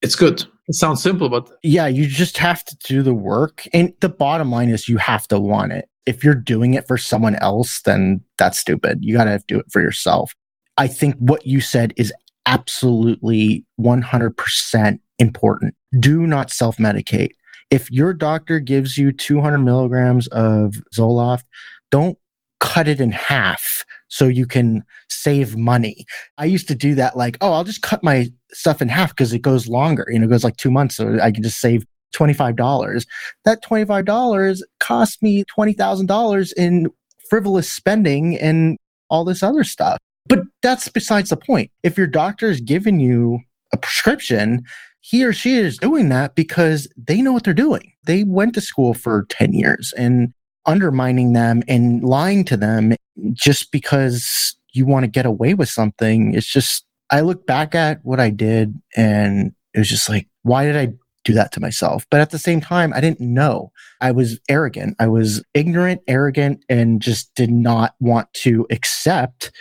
it's 0.01 0.15
good. 0.15 0.45
It 0.69 0.75
sounds 0.75 1.03
simple, 1.03 1.27
but 1.27 1.49
yeah, 1.63 1.87
you 1.87 2.07
just 2.07 2.37
have 2.37 2.63
to 2.63 2.77
do 2.87 3.03
the 3.03 3.13
work. 3.13 3.67
And 3.73 3.93
the 3.99 4.07
bottom 4.07 4.49
line 4.49 4.69
is 4.69 4.87
you 4.87 4.97
have 4.97 5.27
to 5.27 5.37
want 5.37 5.73
it. 5.73 5.89
If 6.05 6.23
you're 6.23 6.33
doing 6.33 6.75
it 6.75 6.87
for 6.87 6.97
someone 6.97 7.35
else, 7.35 7.81
then 7.81 8.21
that's 8.37 8.57
stupid. 8.57 8.99
You 9.01 9.17
got 9.17 9.25
to 9.25 9.43
do 9.49 9.59
it 9.59 9.65
for 9.69 9.81
yourself. 9.81 10.33
I 10.77 10.87
think 10.87 11.15
what 11.17 11.45
you 11.45 11.61
said 11.61 11.93
is 11.97 12.13
absolutely 12.45 13.65
100% 13.79 14.99
important. 15.19 15.75
Do 15.99 16.27
not 16.27 16.51
self 16.51 16.77
medicate. 16.77 17.31
If 17.69 17.89
your 17.91 18.13
doctor 18.13 18.59
gives 18.59 18.97
you 18.97 19.11
200 19.11 19.59
milligrams 19.59 20.27
of 20.27 20.75
Zoloft, 20.95 21.43
don't 21.91 22.17
cut 22.59 22.87
it 22.87 23.01
in 23.01 23.11
half 23.11 23.83
so 24.07 24.27
you 24.27 24.45
can 24.45 24.83
save 25.09 25.57
money. 25.57 26.05
I 26.37 26.45
used 26.45 26.67
to 26.67 26.75
do 26.75 26.95
that 26.95 27.17
like, 27.17 27.37
oh, 27.41 27.51
I'll 27.51 27.63
just 27.63 27.81
cut 27.81 28.03
my 28.03 28.27
stuff 28.51 28.81
in 28.81 28.89
half 28.89 29.09
because 29.09 29.33
it 29.33 29.41
goes 29.41 29.67
longer. 29.67 30.05
You 30.09 30.19
know, 30.19 30.25
it 30.25 30.29
goes 30.29 30.43
like 30.43 30.57
two 30.57 30.71
months, 30.71 30.97
so 30.97 31.19
I 31.21 31.31
can 31.31 31.43
just 31.43 31.59
save 31.59 31.83
$25. 32.13 33.05
That 33.45 33.63
$25 33.63 34.61
cost 34.79 35.21
me 35.21 35.43
$20,000 35.57 36.53
in 36.55 36.89
frivolous 37.29 37.71
spending 37.71 38.37
and 38.37 38.77
all 39.09 39.25
this 39.25 39.41
other 39.43 39.63
stuff. 39.63 39.97
But 40.27 40.39
that's 40.61 40.89
besides 40.89 41.29
the 41.29 41.37
point. 41.37 41.71
If 41.83 41.97
your 41.97 42.07
doctor 42.07 42.49
is 42.49 42.61
giving 42.61 42.99
you 42.99 43.39
a 43.73 43.77
prescription, 43.77 44.63
he 45.01 45.25
or 45.25 45.33
she 45.33 45.55
is 45.55 45.77
doing 45.77 46.09
that 46.09 46.35
because 46.35 46.87
they 46.95 47.21
know 47.21 47.33
what 47.33 47.43
they're 47.43 47.53
doing. 47.53 47.91
They 48.05 48.23
went 48.23 48.53
to 48.55 48.61
school 48.61 48.93
for 48.93 49.25
10 49.29 49.53
years 49.53 49.93
and 49.97 50.33
undermining 50.65 51.33
them 51.33 51.61
and 51.67 52.03
lying 52.03 52.45
to 52.45 52.55
them 52.55 52.93
just 53.33 53.71
because 53.71 54.55
you 54.71 54.85
want 54.85 55.03
to 55.03 55.09
get 55.09 55.25
away 55.25 55.53
with 55.53 55.69
something. 55.69 56.33
It's 56.33 56.47
just, 56.47 56.85
I 57.09 57.21
look 57.21 57.45
back 57.45 57.75
at 57.75 57.99
what 58.03 58.19
I 58.19 58.29
did 58.29 58.81
and 58.95 59.53
it 59.73 59.79
was 59.79 59.89
just 59.89 60.07
like, 60.07 60.27
why 60.43 60.65
did 60.65 60.77
I 60.77 60.93
do 61.25 61.33
that 61.33 61.51
to 61.53 61.59
myself? 61.59 62.05
But 62.09 62.21
at 62.21 62.31
the 62.31 62.39
same 62.39 62.61
time, 62.61 62.93
I 62.93 63.01
didn't 63.01 63.19
know. 63.19 63.71
I 64.01 64.11
was 64.11 64.39
arrogant. 64.49 64.95
I 64.99 65.07
was 65.07 65.43
ignorant, 65.53 66.01
arrogant, 66.07 66.63
and 66.69 67.01
just 67.01 67.33
did 67.35 67.51
not 67.51 67.95
want 67.99 68.31
to 68.35 68.65
accept 68.69 69.51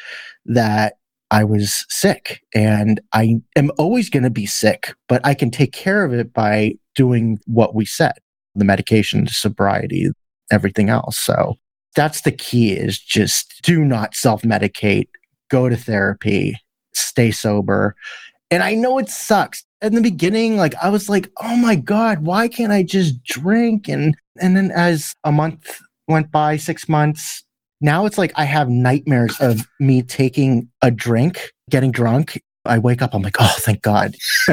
that 0.47 0.95
I 1.31 1.45
was 1.45 1.87
sick 1.89 2.43
and 2.55 3.01
I 3.13 3.41
am 3.57 3.71
always 3.79 4.11
going 4.11 4.23
to 4.23 4.31
be 4.31 4.47
sick, 4.47 4.95
but 5.09 5.25
I 5.25 5.35
can 5.35 5.51
take 5.51 5.73
care 5.73 6.05
of 6.05 6.13
it 6.13 6.33
by 6.33 6.75
doing 6.95 7.39
what 7.47 7.75
we 7.75 7.85
said 7.85 8.13
the 8.55 8.67
medication, 8.67 9.27
sobriety, 9.27 10.11
everything 10.51 10.91
else. 10.91 11.19
So 11.19 11.57
that's 11.97 12.21
the 12.21 12.33
key 12.33 12.73
is 12.73 12.99
just 12.99 13.61
do 13.63 13.85
not 13.85 14.15
self 14.15 14.43
medicate, 14.43 15.09
go 15.51 15.69
to 15.69 15.77
therapy, 15.77 16.57
stay 16.95 17.31
sober. 17.31 17.95
And 18.51 18.63
I 18.63 18.75
know 18.75 18.99
it 18.99 19.09
sucks. 19.09 19.65
In 19.81 19.95
the 19.95 20.03
beginning, 20.03 20.59
like 20.59 20.75
I 20.83 20.91
was 20.91 21.09
like, 21.09 21.31
oh 21.41 21.57
my 21.57 21.75
God, 21.75 22.21
why 22.21 22.47
can't 22.47 22.73
I 22.73 22.83
just 22.83 23.23
drink? 23.25 23.89
And 23.89 24.15
and 24.41 24.57
then 24.57 24.71
as 24.71 25.15
a 25.25 25.33
month 25.33 25.81
went 26.09 26.31
by, 26.31 26.57
six 26.57 26.89
months, 26.89 27.43
now 27.83 28.07
it's 28.07 28.19
like 28.19 28.33
I 28.37 28.45
have 28.45 28.69
nightmares 28.69 29.39
of 29.41 29.67
me 29.81 30.03
taking 30.03 30.69
a 30.81 30.91
drink, 30.91 31.53
getting 31.69 31.93
drunk. 31.93 32.41
I 32.65 32.79
wake 32.79 33.03
up, 33.03 33.13
I'm 33.13 33.23
like, 33.23 33.37
oh, 33.41 33.55
thank 33.59 33.83
God. 33.83 34.15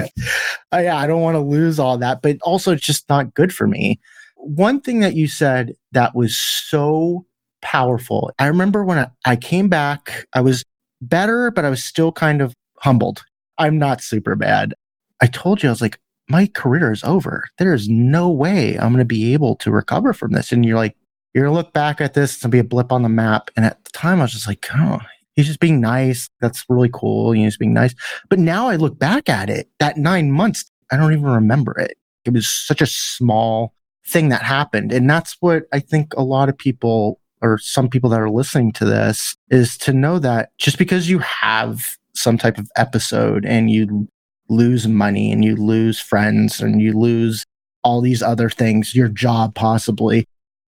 I, 0.71 0.89
I 0.89 1.07
don't 1.07 1.21
want 1.21 1.35
to 1.35 1.39
lose 1.39 1.79
all 1.79 1.97
that, 1.99 2.21
but 2.23 2.37
also 2.41 2.71
it's 2.71 2.85
just 2.85 3.07
not 3.07 3.35
good 3.35 3.53
for 3.53 3.67
me. 3.67 3.99
One 4.35 4.81
thing 4.81 5.01
that 5.01 5.15
you 5.15 5.27
said 5.27 5.75
that 5.91 6.15
was 6.15 6.35
so 6.35 7.25
powerful. 7.61 8.31
I 8.39 8.47
remember 8.47 8.83
when 8.83 8.97
I, 8.97 9.09
I 9.25 9.35
came 9.35 9.69
back, 9.69 10.27
I 10.33 10.41
was 10.41 10.63
better, 11.01 11.51
but 11.51 11.65
I 11.65 11.69
was 11.69 11.83
still 11.83 12.11
kind 12.11 12.41
of 12.41 12.53
humbled. 12.79 13.23
I'm 13.57 13.77
not 13.77 14.01
super 14.01 14.35
bad. 14.35 14.73
I 15.21 15.27
told 15.27 15.61
you, 15.61 15.69
I 15.69 15.71
was 15.71 15.81
like, 15.81 15.99
my 16.29 16.47
career 16.47 16.91
is 16.91 17.03
over. 17.03 17.45
There's 17.57 17.89
no 17.89 18.29
way 18.29 18.75
I'm 18.75 18.89
going 18.89 18.99
to 18.99 19.05
be 19.05 19.33
able 19.33 19.55
to 19.57 19.71
recover 19.71 20.13
from 20.13 20.31
this. 20.31 20.51
And 20.51 20.65
you're 20.65 20.77
like, 20.77 20.95
you're 21.33 21.45
gonna 21.45 21.55
look 21.55 21.73
back 21.73 22.01
at 22.01 22.13
this 22.13 22.41
and 22.43 22.51
be 22.51 22.59
a 22.59 22.63
blip 22.63 22.91
on 22.91 23.03
the 23.03 23.09
map. 23.09 23.51
And 23.55 23.65
at 23.65 23.83
the 23.83 23.91
time, 23.91 24.19
I 24.19 24.23
was 24.23 24.31
just 24.31 24.47
like, 24.47 24.65
oh, 24.75 24.99
he's 25.35 25.47
just 25.47 25.59
being 25.59 25.79
nice. 25.79 26.29
That's 26.41 26.65
really 26.69 26.89
cool. 26.91 27.33
You 27.33 27.41
know, 27.41 27.45
he's 27.45 27.57
being 27.57 27.73
nice. 27.73 27.93
But 28.29 28.39
now 28.39 28.67
I 28.67 28.75
look 28.75 28.97
back 28.97 29.29
at 29.29 29.49
it, 29.49 29.69
that 29.79 29.97
nine 29.97 30.31
months, 30.31 30.69
I 30.91 30.97
don't 30.97 31.13
even 31.13 31.25
remember 31.25 31.77
it. 31.79 31.97
It 32.25 32.33
was 32.33 32.49
such 32.49 32.81
a 32.81 32.85
small 32.85 33.73
thing 34.07 34.29
that 34.29 34.41
happened. 34.41 34.91
And 34.91 35.09
that's 35.09 35.37
what 35.39 35.63
I 35.71 35.79
think 35.79 36.13
a 36.15 36.23
lot 36.23 36.49
of 36.49 36.57
people 36.57 37.19
or 37.41 37.57
some 37.57 37.89
people 37.89 38.09
that 38.09 38.19
are 38.19 38.29
listening 38.29 38.73
to 38.73 38.85
this 38.85 39.35
is 39.49 39.77
to 39.77 39.93
know 39.93 40.19
that 40.19 40.49
just 40.57 40.77
because 40.77 41.09
you 41.09 41.19
have 41.19 41.81
some 42.13 42.37
type 42.37 42.57
of 42.57 42.69
episode 42.75 43.45
and 43.45 43.69
you 43.71 44.09
lose 44.49 44.87
money 44.87 45.31
and 45.31 45.45
you 45.45 45.55
lose 45.55 45.99
friends 45.99 46.59
and 46.59 46.81
you 46.81 46.91
lose 46.91 47.45
all 47.83 48.01
these 48.01 48.21
other 48.21 48.49
things, 48.49 48.93
your 48.93 49.07
job 49.07 49.55
possibly, 49.55 50.25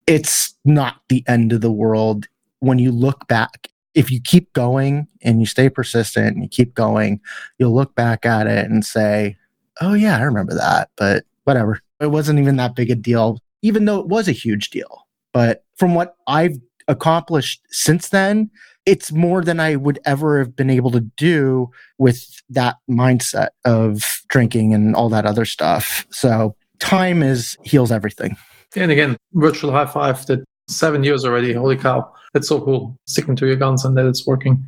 it's 0.09 0.55
not 0.65 1.01
the 1.07 1.23
end 1.27 1.53
of 1.53 1.61
the 1.61 1.71
world 1.71 2.27
when 2.61 2.79
you 2.79 2.91
look 2.91 3.27
back. 3.27 3.69
If 3.93 4.09
you 4.09 4.19
keep 4.19 4.51
going 4.53 5.07
and 5.21 5.39
you 5.39 5.45
stay 5.45 5.69
persistent 5.69 6.33
and 6.33 6.41
you 6.41 6.49
keep 6.49 6.73
going, 6.73 7.21
you'll 7.59 7.75
look 7.75 7.93
back 7.93 8.25
at 8.25 8.47
it 8.47 8.69
and 8.69 8.83
say, 8.83 9.37
Oh, 9.81 9.93
yeah, 9.93 10.17
I 10.17 10.21
remember 10.21 10.55
that, 10.55 10.89
but 10.97 11.25
whatever. 11.43 11.79
It 12.01 12.07
wasn't 12.07 12.39
even 12.39 12.57
that 12.57 12.75
big 12.75 12.89
a 12.89 12.95
deal, 12.95 13.39
even 13.61 13.85
though 13.85 13.99
it 13.99 14.07
was 14.07 14.27
a 14.27 14.33
huge 14.33 14.71
deal. 14.71 15.07
But 15.31 15.63
from 15.77 15.93
what 15.93 16.15
I've 16.27 16.57
accomplished 16.87 17.61
since 17.69 18.09
then, 18.09 18.49
it's 18.87 19.11
more 19.11 19.43
than 19.43 19.59
I 19.59 19.75
would 19.75 19.99
ever 20.05 20.39
have 20.39 20.55
been 20.55 20.71
able 20.71 20.89
to 20.91 21.01
do 21.01 21.69
with 21.99 22.41
that 22.49 22.77
mindset 22.89 23.49
of 23.63 24.23
drinking 24.27 24.73
and 24.73 24.95
all 24.95 25.09
that 25.09 25.25
other 25.25 25.45
stuff. 25.45 26.07
So 26.09 26.55
time 26.79 27.21
is 27.21 27.57
heals 27.63 27.91
everything. 27.91 28.37
And 28.75 28.91
again, 28.91 29.17
virtual 29.33 29.71
high 29.71 29.85
five 29.85 30.25
that 30.27 30.43
seven 30.67 31.03
years 31.03 31.25
already. 31.25 31.53
Holy 31.53 31.77
cow. 31.77 32.11
That's 32.33 32.47
so 32.47 32.61
cool. 32.61 32.95
Sticking 33.07 33.35
to 33.37 33.47
your 33.47 33.55
guns 33.55 33.83
and 33.85 33.97
that 33.97 34.05
it's 34.05 34.27
working. 34.27 34.63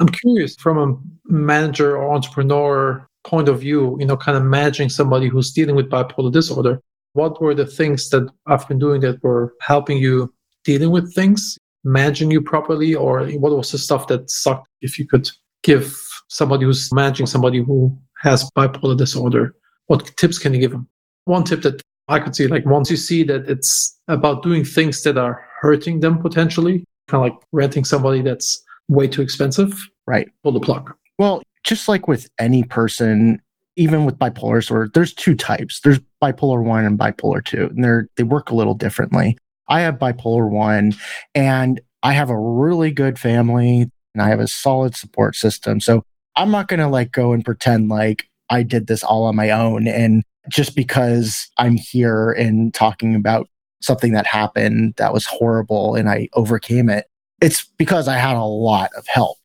I'm 0.00 0.08
curious 0.08 0.56
from 0.56 0.78
a 0.78 1.32
manager 1.32 1.96
or 1.96 2.14
entrepreneur 2.14 3.06
point 3.24 3.48
of 3.48 3.60
view, 3.60 3.96
you 3.98 4.06
know, 4.06 4.16
kind 4.16 4.36
of 4.36 4.44
managing 4.44 4.88
somebody 4.88 5.28
who's 5.28 5.52
dealing 5.52 5.76
with 5.76 5.90
bipolar 5.90 6.32
disorder. 6.32 6.80
What 7.14 7.40
were 7.40 7.54
the 7.54 7.66
things 7.66 8.10
that 8.10 8.28
I've 8.46 8.66
been 8.68 8.78
doing 8.78 9.00
that 9.02 9.22
were 9.22 9.54
helping 9.60 9.98
you 9.98 10.32
dealing 10.64 10.90
with 10.90 11.14
things, 11.14 11.58
managing 11.84 12.30
you 12.30 12.42
properly, 12.42 12.94
or 12.94 13.26
what 13.28 13.56
was 13.56 13.70
the 13.72 13.78
stuff 13.78 14.08
that 14.08 14.30
sucked? 14.30 14.68
If 14.80 14.98
you 14.98 15.06
could 15.06 15.30
give 15.62 15.96
somebody 16.28 16.64
who's 16.64 16.92
managing 16.92 17.26
somebody 17.26 17.62
who 17.62 17.96
has 18.18 18.50
bipolar 18.56 18.96
disorder, 18.96 19.54
what 19.86 20.10
tips 20.16 20.38
can 20.38 20.54
you 20.54 20.60
give 20.60 20.72
them? 20.72 20.88
One 21.24 21.44
tip 21.44 21.62
that 21.62 21.80
I 22.08 22.20
could 22.20 22.36
see 22.36 22.46
like 22.46 22.66
once 22.66 22.90
you 22.90 22.96
see 22.96 23.22
that 23.24 23.48
it's 23.48 23.98
about 24.08 24.42
doing 24.42 24.64
things 24.64 25.02
that 25.02 25.16
are 25.16 25.44
hurting 25.60 26.00
them 26.00 26.18
potentially, 26.18 26.84
kind 27.08 27.24
of 27.24 27.32
like 27.32 27.42
renting 27.52 27.84
somebody 27.84 28.20
that's 28.20 28.62
way 28.88 29.08
too 29.08 29.22
expensive, 29.22 29.88
right? 30.06 30.28
Pull 30.42 30.52
the 30.52 30.60
plug. 30.60 30.92
Well, 31.18 31.42
just 31.64 31.88
like 31.88 32.06
with 32.06 32.28
any 32.38 32.62
person, 32.64 33.40
even 33.76 34.04
with 34.04 34.18
bipolar 34.18 34.60
disorder, 34.60 34.90
there's 34.92 35.14
two 35.14 35.34
types. 35.34 35.80
There's 35.80 36.00
bipolar 36.22 36.62
one 36.62 36.84
and 36.84 36.98
bipolar 36.98 37.44
two, 37.44 37.66
and 37.66 37.82
they're 37.82 38.08
they 38.16 38.22
work 38.22 38.50
a 38.50 38.54
little 38.54 38.74
differently. 38.74 39.38
I 39.68 39.80
have 39.80 39.94
bipolar 39.94 40.48
one, 40.48 40.94
and 41.34 41.80
I 42.02 42.12
have 42.12 42.28
a 42.28 42.38
really 42.38 42.90
good 42.90 43.18
family, 43.18 43.90
and 44.14 44.22
I 44.22 44.28
have 44.28 44.40
a 44.40 44.48
solid 44.48 44.94
support 44.94 45.36
system. 45.36 45.80
So 45.80 46.04
I'm 46.36 46.50
not 46.50 46.68
gonna 46.68 46.90
like 46.90 47.12
go 47.12 47.32
and 47.32 47.44
pretend 47.44 47.88
like 47.88 48.28
I 48.50 48.62
did 48.62 48.86
this 48.86 49.02
all 49.02 49.24
on 49.24 49.36
my 49.36 49.50
own 49.50 49.88
and 49.88 50.22
just 50.48 50.76
because 50.76 51.48
I'm 51.58 51.76
here 51.76 52.32
and 52.32 52.72
talking 52.72 53.14
about 53.14 53.48
something 53.80 54.12
that 54.12 54.26
happened 54.26 54.94
that 54.96 55.12
was 55.12 55.26
horrible 55.26 55.94
and 55.94 56.08
I 56.08 56.28
overcame 56.34 56.88
it. 56.88 57.06
It's 57.40 57.64
because 57.76 58.08
I 58.08 58.16
had 58.16 58.36
a 58.36 58.44
lot 58.44 58.90
of 58.96 59.06
help. 59.06 59.38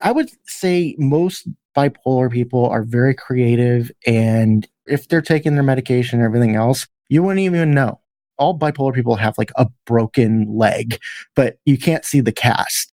I 0.00 0.12
would 0.12 0.30
say 0.46 0.94
most 0.98 1.48
bipolar 1.76 2.30
people 2.30 2.66
are 2.68 2.82
very 2.82 3.14
creative. 3.14 3.90
And 4.06 4.66
if 4.86 5.08
they're 5.08 5.22
taking 5.22 5.54
their 5.54 5.62
medication 5.62 6.18
and 6.18 6.26
everything 6.26 6.56
else, 6.56 6.86
you 7.08 7.22
wouldn't 7.22 7.40
even 7.40 7.72
know. 7.72 8.00
All 8.38 8.58
bipolar 8.58 8.94
people 8.94 9.16
have 9.16 9.38
like 9.38 9.52
a 9.56 9.68
broken 9.86 10.46
leg, 10.54 10.98
but 11.34 11.58
you 11.64 11.78
can't 11.78 12.04
see 12.04 12.20
the 12.20 12.32
cast. 12.32 12.92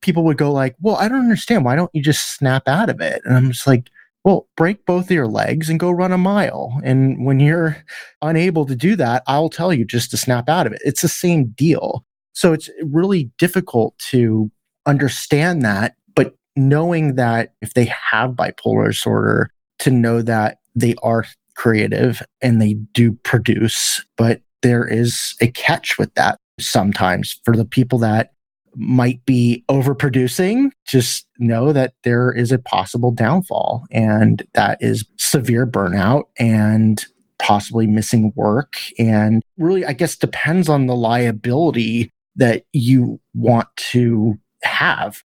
People 0.00 0.24
would 0.24 0.38
go 0.38 0.50
like, 0.50 0.74
well, 0.80 0.96
I 0.96 1.08
don't 1.08 1.20
understand. 1.20 1.64
Why 1.64 1.76
don't 1.76 1.90
you 1.92 2.02
just 2.02 2.34
snap 2.34 2.66
out 2.66 2.88
of 2.88 3.00
it? 3.00 3.20
And 3.24 3.36
I'm 3.36 3.52
just 3.52 3.66
like, 3.66 3.90
well, 4.24 4.48
break 4.56 4.84
both 4.84 5.06
of 5.06 5.10
your 5.10 5.26
legs 5.26 5.68
and 5.70 5.80
go 5.80 5.90
run 5.90 6.12
a 6.12 6.18
mile. 6.18 6.78
And 6.84 7.24
when 7.24 7.40
you're 7.40 7.82
unable 8.22 8.66
to 8.66 8.76
do 8.76 8.96
that, 8.96 9.22
I'll 9.26 9.48
tell 9.48 9.72
you 9.72 9.84
just 9.84 10.10
to 10.10 10.16
snap 10.16 10.48
out 10.48 10.66
of 10.66 10.72
it. 10.72 10.82
It's 10.84 11.02
the 11.02 11.08
same 11.08 11.46
deal. 11.56 12.04
So 12.32 12.52
it's 12.52 12.68
really 12.84 13.30
difficult 13.38 13.98
to 14.10 14.50
understand 14.86 15.62
that, 15.62 15.94
but 16.14 16.34
knowing 16.56 17.16
that 17.16 17.54
if 17.60 17.74
they 17.74 17.86
have 17.86 18.32
bipolar 18.32 18.88
disorder, 18.88 19.50
to 19.80 19.90
know 19.90 20.22
that 20.22 20.58
they 20.74 20.94
are 21.02 21.24
creative 21.56 22.22
and 22.40 22.60
they 22.60 22.74
do 22.92 23.12
produce, 23.24 24.04
but 24.16 24.42
there 24.62 24.86
is 24.86 25.34
a 25.40 25.48
catch 25.48 25.98
with 25.98 26.14
that 26.14 26.36
sometimes 26.60 27.40
for 27.44 27.56
the 27.56 27.64
people 27.64 27.98
that 27.98 28.32
might 28.74 29.24
be 29.24 29.64
overproducing, 29.68 30.70
just 30.86 31.26
know 31.38 31.72
that 31.72 31.94
there 32.04 32.32
is 32.32 32.52
a 32.52 32.58
possible 32.58 33.10
downfall 33.10 33.84
and 33.90 34.46
that 34.54 34.78
is 34.80 35.04
severe 35.16 35.66
burnout 35.66 36.24
and 36.38 37.04
possibly 37.38 37.86
missing 37.86 38.32
work. 38.36 38.74
And 38.98 39.42
really, 39.56 39.84
I 39.84 39.92
guess, 39.92 40.16
depends 40.16 40.68
on 40.68 40.86
the 40.86 40.94
liability 40.94 42.10
that 42.36 42.64
you 42.72 43.20
want 43.34 43.68
to 43.76 44.38
have. 44.62 45.22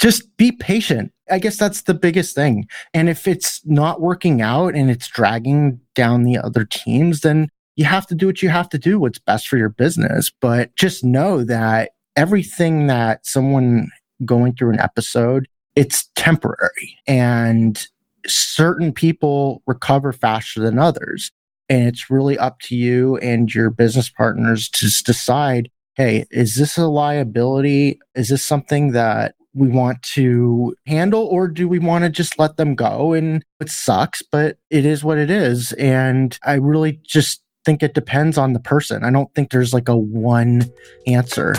Just 0.00 0.36
be 0.36 0.52
patient. 0.52 1.12
I 1.30 1.38
guess 1.38 1.56
that's 1.56 1.82
the 1.82 1.94
biggest 1.94 2.34
thing. 2.34 2.66
And 2.94 3.08
if 3.08 3.28
it's 3.28 3.60
not 3.66 4.00
working 4.00 4.40
out 4.40 4.74
and 4.74 4.90
it's 4.90 5.08
dragging 5.08 5.80
down 5.94 6.22
the 6.22 6.38
other 6.38 6.64
teams, 6.64 7.20
then 7.20 7.48
you 7.76 7.84
have 7.84 8.06
to 8.08 8.14
do 8.14 8.26
what 8.26 8.42
you 8.42 8.48
have 8.48 8.68
to 8.70 8.78
do, 8.78 8.98
what's 8.98 9.18
best 9.18 9.48
for 9.48 9.56
your 9.56 9.68
business. 9.68 10.32
But 10.40 10.74
just 10.76 11.04
know 11.04 11.44
that 11.44 11.90
everything 12.18 12.88
that 12.88 13.24
someone 13.24 13.88
going 14.24 14.52
through 14.52 14.70
an 14.70 14.80
episode, 14.80 15.46
it's 15.76 16.10
temporary. 16.16 16.98
And 17.06 17.86
certain 18.26 18.92
people 18.92 19.62
recover 19.68 20.12
faster 20.12 20.60
than 20.60 20.80
others. 20.80 21.30
And 21.68 21.86
it's 21.86 22.10
really 22.10 22.36
up 22.36 22.58
to 22.62 22.74
you 22.76 23.18
and 23.18 23.54
your 23.54 23.70
business 23.70 24.10
partners 24.10 24.68
to 24.70 24.90
decide 25.04 25.70
hey, 25.94 26.24
is 26.30 26.54
this 26.54 26.78
a 26.78 26.86
liability? 26.86 27.98
Is 28.14 28.28
this 28.28 28.44
something 28.44 28.92
that 28.92 29.34
we 29.52 29.66
want 29.66 30.00
to 30.14 30.76
handle 30.86 31.26
or 31.26 31.48
do 31.48 31.68
we 31.68 31.80
want 31.80 32.04
to 32.04 32.08
just 32.08 32.38
let 32.38 32.56
them 32.56 32.76
go? 32.76 33.14
And 33.14 33.44
it 33.58 33.68
sucks, 33.68 34.22
but 34.22 34.58
it 34.70 34.86
is 34.86 35.02
what 35.02 35.18
it 35.18 35.28
is. 35.28 35.72
And 35.72 36.38
I 36.44 36.54
really 36.54 37.00
just 37.02 37.42
think 37.64 37.82
it 37.82 37.94
depends 37.94 38.38
on 38.38 38.52
the 38.52 38.60
person. 38.60 39.02
I 39.02 39.10
don't 39.10 39.34
think 39.34 39.50
there's 39.50 39.74
like 39.74 39.88
a 39.88 39.96
one 39.96 40.70
answer. 41.08 41.56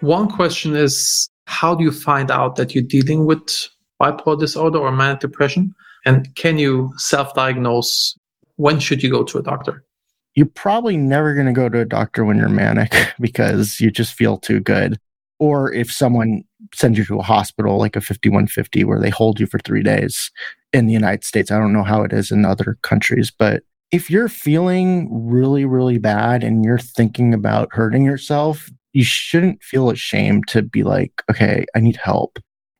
One 0.00 0.28
question 0.28 0.76
is 0.76 1.28
how 1.46 1.74
do 1.74 1.84
you 1.84 1.92
find 1.92 2.30
out 2.30 2.56
that 2.56 2.74
you're 2.74 2.84
dealing 2.84 3.26
with 3.26 3.68
bipolar 4.00 4.38
disorder 4.38 4.78
or 4.78 4.92
manic 4.92 5.20
depression? 5.20 5.74
And 6.06 6.34
can 6.36 6.58
you 6.58 6.92
self 6.96 7.34
diagnose? 7.34 8.16
When 8.56 8.78
should 8.80 9.02
you 9.02 9.10
go 9.10 9.24
to 9.24 9.38
a 9.38 9.42
doctor? 9.42 9.84
You're 10.34 10.46
probably 10.46 10.96
never 10.96 11.34
going 11.34 11.46
to 11.46 11.52
go 11.52 11.68
to 11.68 11.80
a 11.80 11.84
doctor 11.84 12.24
when 12.24 12.38
you're 12.38 12.48
manic 12.48 12.94
because 13.20 13.80
you 13.80 13.90
just 13.90 14.14
feel 14.14 14.38
too 14.38 14.60
good. 14.60 14.98
Or 15.38 15.72
if 15.72 15.90
someone 15.90 16.44
sends 16.74 16.98
you 16.98 17.04
to 17.06 17.18
a 17.18 17.22
hospital 17.22 17.78
like 17.78 17.96
a 17.96 18.00
5150 18.00 18.84
where 18.84 19.00
they 19.00 19.10
hold 19.10 19.40
you 19.40 19.46
for 19.46 19.58
three 19.58 19.82
days 19.82 20.30
in 20.72 20.86
the 20.86 20.92
United 20.92 21.24
States. 21.24 21.50
I 21.50 21.58
don't 21.58 21.72
know 21.72 21.82
how 21.82 22.02
it 22.02 22.12
is 22.12 22.30
in 22.30 22.44
other 22.44 22.78
countries, 22.82 23.32
but 23.36 23.62
if 23.90 24.08
you're 24.08 24.28
feeling 24.28 25.08
really, 25.28 25.64
really 25.64 25.98
bad 25.98 26.44
and 26.44 26.64
you're 26.64 26.78
thinking 26.78 27.34
about 27.34 27.70
hurting 27.72 28.04
yourself, 28.04 28.70
you 28.92 29.04
shouldn't 29.04 29.62
feel 29.62 29.90
ashamed 29.90 30.48
to 30.48 30.62
be 30.62 30.82
like, 30.82 31.22
okay, 31.30 31.64
I 31.74 31.80
need 31.80 31.96
help. 31.96 32.38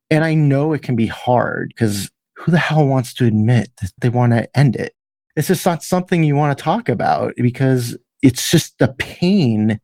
And 0.09 0.23
I 0.23 0.33
know 0.33 0.73
it 0.73 0.81
can 0.81 0.95
be 0.95 1.07
hard 1.07 1.69
because 1.69 2.09
who 2.35 2.51
the 2.51 2.57
hell 2.57 2.85
wants 2.85 3.13
to 3.15 3.25
admit 3.25 3.71
that 3.81 3.91
they 3.99 4.09
want 4.09 4.33
to 4.33 4.57
end 4.57 4.75
it? 4.75 4.93
It's 5.35 5.47
just 5.47 5.65
not 5.65 5.83
something 5.83 6.23
you 6.23 6.35
want 6.35 6.57
to 6.57 6.63
talk 6.63 6.89
about 6.89 7.33
because 7.37 7.97
it's 8.21 8.51
just 8.51 8.77
the 8.77 8.89
pain 8.99 9.79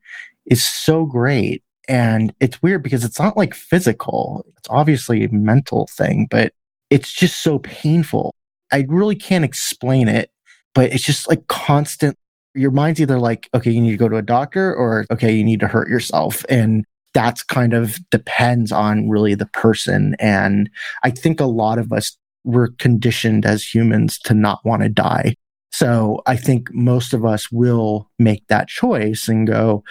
is 0.46 0.66
so 0.66 1.06
great. 1.06 1.64
And 1.88 2.34
it's 2.42 2.62
weird 2.62 2.84
because 2.84 3.06
it's 3.06 3.20
not 3.20 3.38
like 3.38 3.54
physical. 3.54 4.46
It's 4.58 4.68
obviously 4.70 5.24
a 5.24 5.32
mental 5.32 5.88
thing, 5.96 6.28
but 6.30 6.52
it's 6.90 7.12
just 7.14 7.42
so 7.42 7.60
painful. 7.60 8.36
I 8.72 8.86
really 8.90 9.16
can't 9.16 9.46
explain 9.46 10.10
it, 10.10 10.30
but 10.76 10.92
it's 10.92 11.04
just 11.04 11.30
like 11.30 11.48
constant. 11.48 12.18
Your 12.58 12.72
mind's 12.72 13.00
either 13.00 13.20
like, 13.20 13.50
okay, 13.54 13.72
you 13.72 13.82
need 13.82 13.92
to 13.92 13.98
go 13.98 14.10
to 14.10 14.18
a 14.18 14.22
doctor 14.22 14.74
or, 14.74 15.06
okay, 15.12 15.34
you 15.34 15.44
need 15.44 15.60
to 15.62 15.68
hurt 15.68 15.90
yourself. 15.90 16.44
And 16.50 16.86
that's 17.14 17.44
kind 17.44 17.74
of 17.74 18.00
depends 18.10 18.72
on 18.72 19.10
really 19.10 19.36
the 19.36 19.48
person. 19.48 20.16
And 20.20 20.70
I 21.04 21.12
think 21.12 21.40
a 21.40 21.46
lot 21.46 21.80
of 21.80 21.92
us 21.92 22.18
were 22.44 22.70
conditioned 22.80 23.46
as 23.46 23.64
humans 23.64 24.20
to 24.20 24.34
not 24.34 24.64
want 24.66 24.84
to 24.84 24.90
die. 24.90 25.36
So 25.72 26.22
I 26.26 26.38
think 26.38 26.74
most 26.74 27.14
of 27.14 27.26
us 27.26 27.52
will 27.52 28.10
make 28.20 28.48
that 28.48 28.68
choice 28.68 29.28
and 29.28 29.48
go, 29.48 29.84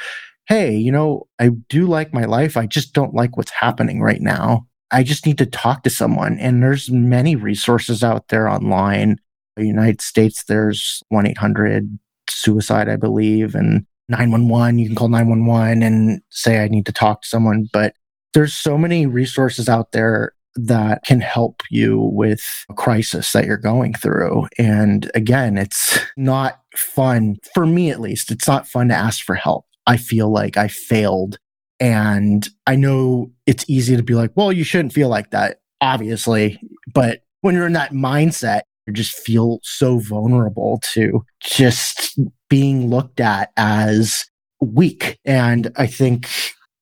Hey, 0.48 0.76
you 0.76 0.92
know, 0.92 1.26
I 1.38 1.50
do 1.68 1.86
like 1.86 2.14
my 2.14 2.24
life. 2.24 2.56
I 2.56 2.66
just 2.66 2.92
don't 2.92 3.14
like 3.14 3.36
what's 3.36 3.50
happening 3.50 4.00
right 4.00 4.20
now. 4.20 4.66
I 4.90 5.02
just 5.02 5.26
need 5.26 5.38
to 5.38 5.46
talk 5.46 5.82
to 5.82 5.90
someone. 5.90 6.38
And 6.38 6.62
there's 6.62 6.90
many 6.90 7.34
resources 7.34 8.04
out 8.04 8.28
there 8.28 8.48
online. 8.48 9.18
The 9.56 9.66
United 9.66 10.00
States, 10.00 10.44
there's 10.44 11.02
1 11.08 11.26
800 11.26 11.98
suicide, 12.36 12.88
I 12.88 12.96
believe, 12.96 13.54
and 13.54 13.86
911. 14.08 14.78
You 14.78 14.86
can 14.86 14.96
call 14.96 15.08
911 15.08 15.82
and 15.82 16.20
say, 16.30 16.62
I 16.62 16.68
need 16.68 16.86
to 16.86 16.92
talk 16.92 17.22
to 17.22 17.28
someone. 17.28 17.68
But 17.72 17.94
there's 18.34 18.54
so 18.54 18.76
many 18.78 19.06
resources 19.06 19.68
out 19.68 19.92
there 19.92 20.32
that 20.56 21.04
can 21.04 21.20
help 21.20 21.62
you 21.70 22.00
with 22.00 22.42
a 22.70 22.74
crisis 22.74 23.32
that 23.32 23.44
you're 23.44 23.56
going 23.56 23.92
through. 23.94 24.46
And 24.58 25.10
again, 25.14 25.58
it's 25.58 25.98
not 26.16 26.60
fun 26.74 27.36
for 27.54 27.66
me, 27.66 27.90
at 27.90 28.00
least. 28.00 28.30
It's 28.30 28.48
not 28.48 28.66
fun 28.66 28.88
to 28.88 28.94
ask 28.94 29.24
for 29.24 29.34
help. 29.34 29.66
I 29.86 29.96
feel 29.96 30.30
like 30.30 30.56
I 30.56 30.68
failed. 30.68 31.38
And 31.78 32.48
I 32.66 32.76
know 32.76 33.32
it's 33.44 33.68
easy 33.68 33.96
to 33.96 34.02
be 34.02 34.14
like, 34.14 34.32
well, 34.34 34.50
you 34.50 34.64
shouldn't 34.64 34.94
feel 34.94 35.08
like 35.08 35.30
that, 35.32 35.60
obviously. 35.82 36.58
But 36.92 37.20
when 37.42 37.54
you're 37.54 37.66
in 37.66 37.74
that 37.74 37.92
mindset, 37.92 38.62
just 38.94 39.14
feel 39.14 39.60
so 39.62 39.98
vulnerable 39.98 40.80
to 40.92 41.24
just 41.42 42.18
being 42.48 42.88
looked 42.90 43.20
at 43.20 43.52
as 43.56 44.24
weak. 44.60 45.18
And 45.24 45.72
I 45.76 45.86
think, 45.86 46.28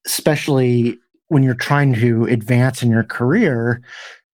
especially 0.06 0.98
when 1.28 1.42
you're 1.42 1.54
trying 1.54 1.94
to 1.94 2.24
advance 2.26 2.82
in 2.82 2.90
your 2.90 3.04
career, 3.04 3.82